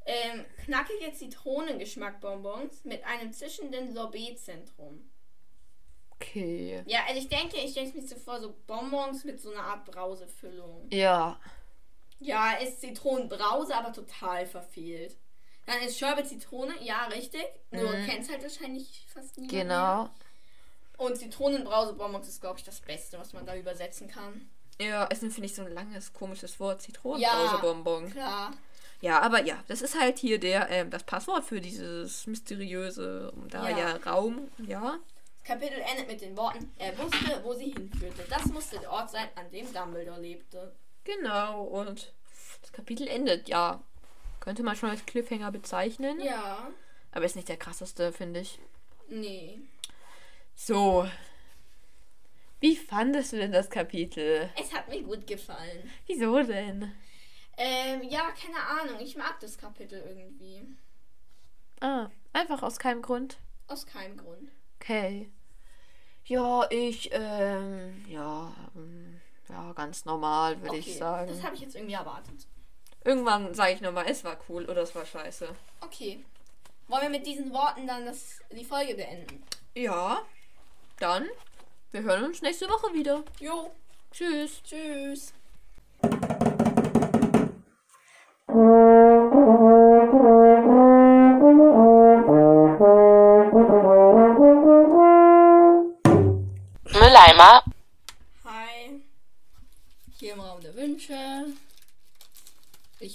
[0.05, 5.09] Ähm, knackige Zitronengeschmack-Bonbons mit einem zischenden Sorbetzentrum.
[6.15, 6.83] Okay.
[6.85, 9.85] Ja, also ich denke, ich denke mir so vor, so Bonbons mit so einer Art
[9.85, 10.87] Brausefüllung.
[10.91, 11.39] Ja.
[12.19, 15.17] Ja, ist Zitronenbrause, aber total verfehlt.
[15.65, 17.45] Dann ist Sherbet Zitrone, ja, richtig.
[17.71, 18.05] Nur Mhm.
[18.05, 19.63] kennst halt wahrscheinlich fast niemand mehr.
[19.63, 20.09] Genau.
[20.97, 24.49] Und Zitronenbrausebonbons ist, glaube ich, das Beste, was man da übersetzen kann.
[24.79, 26.81] Ja, es ist, finde ich, so ein langes, komisches Wort.
[26.81, 26.85] Ja.
[26.93, 28.11] Zitronenbrausebonbon.
[28.11, 28.51] Klar.
[29.01, 33.69] Ja, aber ja, das ist halt hier der, ähm, das Passwort für dieses mysteriöse, da
[33.69, 33.77] ja.
[33.77, 33.95] Ja.
[34.05, 34.97] Raum, ja.
[35.43, 38.23] Kapitel endet mit den Worten, er wusste, wo sie hinführte.
[38.29, 40.73] Das musste der Ort sein, an dem Dumbledore lebte.
[41.03, 42.13] Genau, und
[42.61, 43.83] das Kapitel endet, ja.
[44.39, 46.19] Könnte man schon als Cliffhanger bezeichnen.
[46.21, 46.71] Ja.
[47.11, 48.59] Aber ist nicht der krasseste, finde ich.
[49.07, 49.59] Nee.
[50.55, 51.07] So.
[52.59, 54.49] Wie fandest du denn das Kapitel?
[54.59, 55.91] Es hat mir gut gefallen.
[56.07, 56.93] Wieso denn?
[57.57, 58.99] Ähm, ja, keine Ahnung.
[59.01, 60.65] Ich mag das Kapitel irgendwie.
[61.81, 63.37] Ah, einfach aus keinem Grund.
[63.67, 64.49] Aus keinem Grund.
[64.83, 65.31] Okay.
[66.25, 71.29] Ja, ich, ähm, ja, ähm, ja, ganz normal, würde ich sagen.
[71.29, 72.47] Das habe ich jetzt irgendwie erwartet.
[73.05, 75.47] Irgendwann sage ich nochmal, es war cool oder es war scheiße.
[75.79, 76.25] Okay.
[76.89, 79.41] Wollen wir mit diesen Worten dann das, die Folge beenden?
[79.73, 80.21] Ja,
[80.99, 81.27] dann,
[81.91, 83.23] wir hören uns nächste Woche wieder.
[83.39, 83.71] Jo.
[84.11, 84.61] Tschüss.
[84.63, 85.33] Tschüss.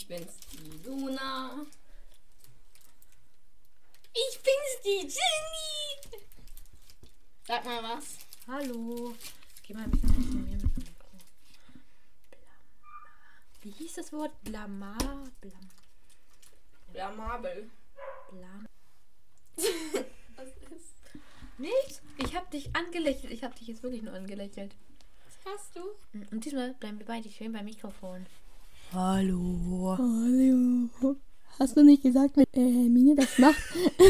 [0.09, 1.67] Bin's, die Luna.
[4.15, 6.23] Ich bin's, die Jenny.
[7.47, 8.17] Sag mal was.
[8.47, 9.15] Hallo.
[9.63, 11.11] Geh mal ein bisschen zu mir mit dem Mikro.
[12.31, 12.97] Blama.
[13.61, 14.33] Wie hieß das Wort?
[14.43, 14.97] Blama.
[15.41, 15.71] Blam.
[16.93, 17.71] Blamabel.
[18.31, 18.67] Blam.
[20.37, 20.95] Was ist?
[21.59, 22.01] Nichts.
[22.17, 23.33] Ich hab dich angelächelt.
[23.33, 24.75] Ich hab dich jetzt wirklich nur angelächelt.
[25.27, 25.83] Was hast du?
[26.31, 28.27] Und diesmal bleiben wir beide schön beim Mikrofon.
[28.95, 29.97] Hallo.
[29.99, 31.17] Hallo.
[31.59, 33.63] Hast du nicht gesagt, wenn äh, Hermine das macht?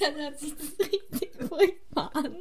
[0.00, 2.36] Dann hört sich das richtig furchtbar an.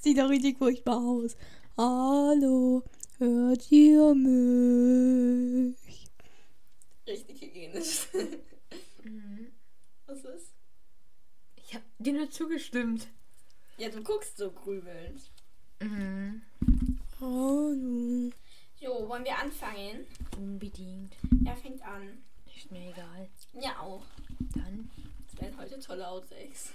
[0.00, 1.36] Sieht doch richtig furchtbar aus.
[1.78, 2.82] Hallo.
[3.18, 5.76] Hört ihr mich?
[7.06, 8.08] Richtig hygienisch.
[9.04, 9.52] Mhm.
[10.06, 10.54] Was ist?
[11.56, 13.06] Ich hab dir nur zugestimmt.
[13.78, 15.30] Ja, du guckst so grübelnd.
[15.80, 16.42] Mhm.
[17.20, 18.32] Hallo.
[18.80, 20.06] Jo, wollen wir anfangen?
[20.38, 21.14] Unbedingt.
[21.42, 22.22] Wer fängt an?
[22.56, 23.28] Ist mir egal.
[23.54, 24.04] Ja, auch.
[24.54, 24.90] Dann,
[25.28, 26.70] Es werden heute tolle Outtakes.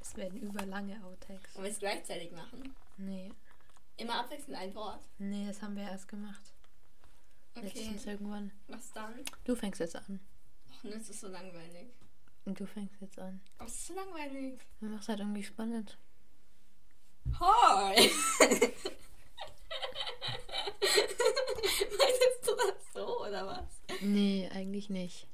[0.00, 1.54] es werden überlange Outtakes.
[1.54, 2.74] Wollen wir es gleichzeitig machen?
[2.98, 3.30] Nee.
[3.96, 5.00] Immer abwechselnd ein Wort.
[5.18, 6.42] Nee, das haben wir erst gemacht.
[7.54, 7.66] Okay.
[7.66, 8.50] Letztens irgendwann.
[8.68, 9.14] Was dann?
[9.44, 10.20] Du fängst jetzt an.
[10.72, 11.88] Ach, ne, es ist so langweilig.
[12.44, 13.40] Und du fängst jetzt an.
[13.58, 14.58] Aber es ist so langweilig.
[14.80, 15.96] Du machst halt irgendwie spannend.
[17.38, 18.10] Hi!
[21.98, 24.00] Meintest du das so oder was?
[24.00, 25.26] Nee, eigentlich nicht.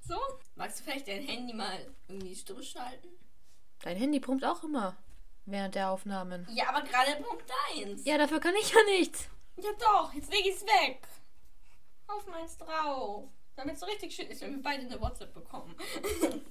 [0.00, 0.18] So?
[0.56, 3.10] Magst du vielleicht dein Handy mal irgendwie stillschalten?
[3.82, 4.96] Dein Handy pumpt auch immer
[5.46, 6.46] während der Aufnahmen.
[6.50, 8.04] Ja, aber gerade Punkt deins.
[8.04, 9.28] Ja, dafür kann ich ja nichts.
[9.56, 11.06] Ja doch, jetzt leg ich's weg.
[12.06, 13.28] Auf meins drauf.
[13.56, 15.74] Damit es so richtig schön ist, wenn wir beide eine WhatsApp bekommen.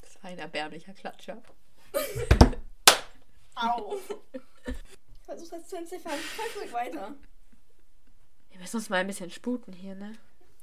[0.00, 1.42] Das war ein erbärmlicher Klatscher.
[3.54, 3.96] Au.
[5.26, 6.18] Versuch das zu entziffern.
[6.60, 7.14] Ruhig weiter.
[8.50, 10.16] Wir müssen uns mal ein bisschen sputen hier, ne?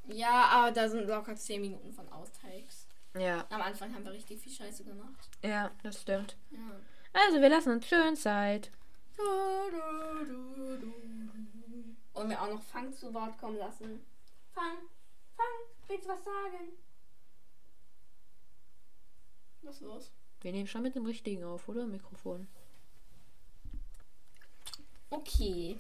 [0.07, 2.87] Ja, aber da sind locker 10 Minuten von Outtakes.
[3.15, 3.45] Ja.
[3.51, 5.29] Am Anfang haben wir richtig viel Scheiße gemacht.
[5.43, 6.35] Ja, das stimmt.
[6.49, 6.57] Ja.
[7.13, 8.71] Also, wir lassen uns schön Zeit.
[12.13, 14.03] Und wir auch noch Fang zu Wort kommen lassen.
[14.53, 14.77] Fang,
[15.35, 15.45] Fang,
[15.87, 16.73] willst du was sagen?
[19.61, 20.11] Was ist los?
[20.41, 21.85] Wir nehmen schon mit dem richtigen auf, oder?
[21.85, 22.47] Mikrofon.
[25.13, 25.77] Okay.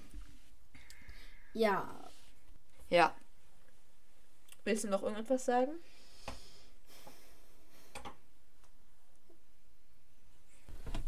[1.53, 2.11] Ja.
[2.89, 3.15] Ja.
[4.63, 5.71] Willst du noch irgendetwas sagen?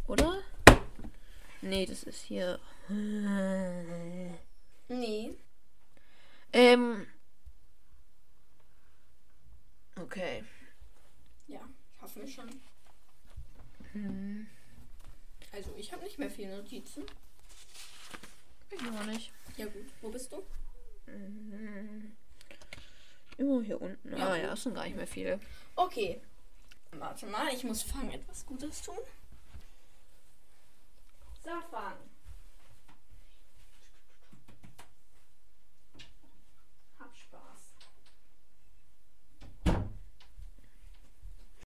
[0.07, 0.41] Oder?
[1.61, 2.59] Nee, das ist hier.
[4.87, 5.35] Nee.
[6.51, 7.05] Ähm.
[10.01, 10.43] Okay.
[11.47, 11.61] Ja,
[11.99, 12.61] schaffen wir schon.
[13.91, 14.47] Hm.
[15.51, 17.05] Also, ich habe nicht mehr viele Notizen.
[18.71, 19.31] Ich noch nicht.
[19.57, 19.85] Ja, gut.
[20.01, 20.43] Wo bist du?
[21.07, 22.15] Mhm.
[23.37, 24.17] Oh, hier unten.
[24.17, 25.39] Ja, ah ja, das sind gar nicht mehr viele.
[25.75, 26.21] Okay.
[26.91, 28.97] Warte mal, ich muss Fang etwas Gutes tun.
[31.43, 31.97] So, Fang.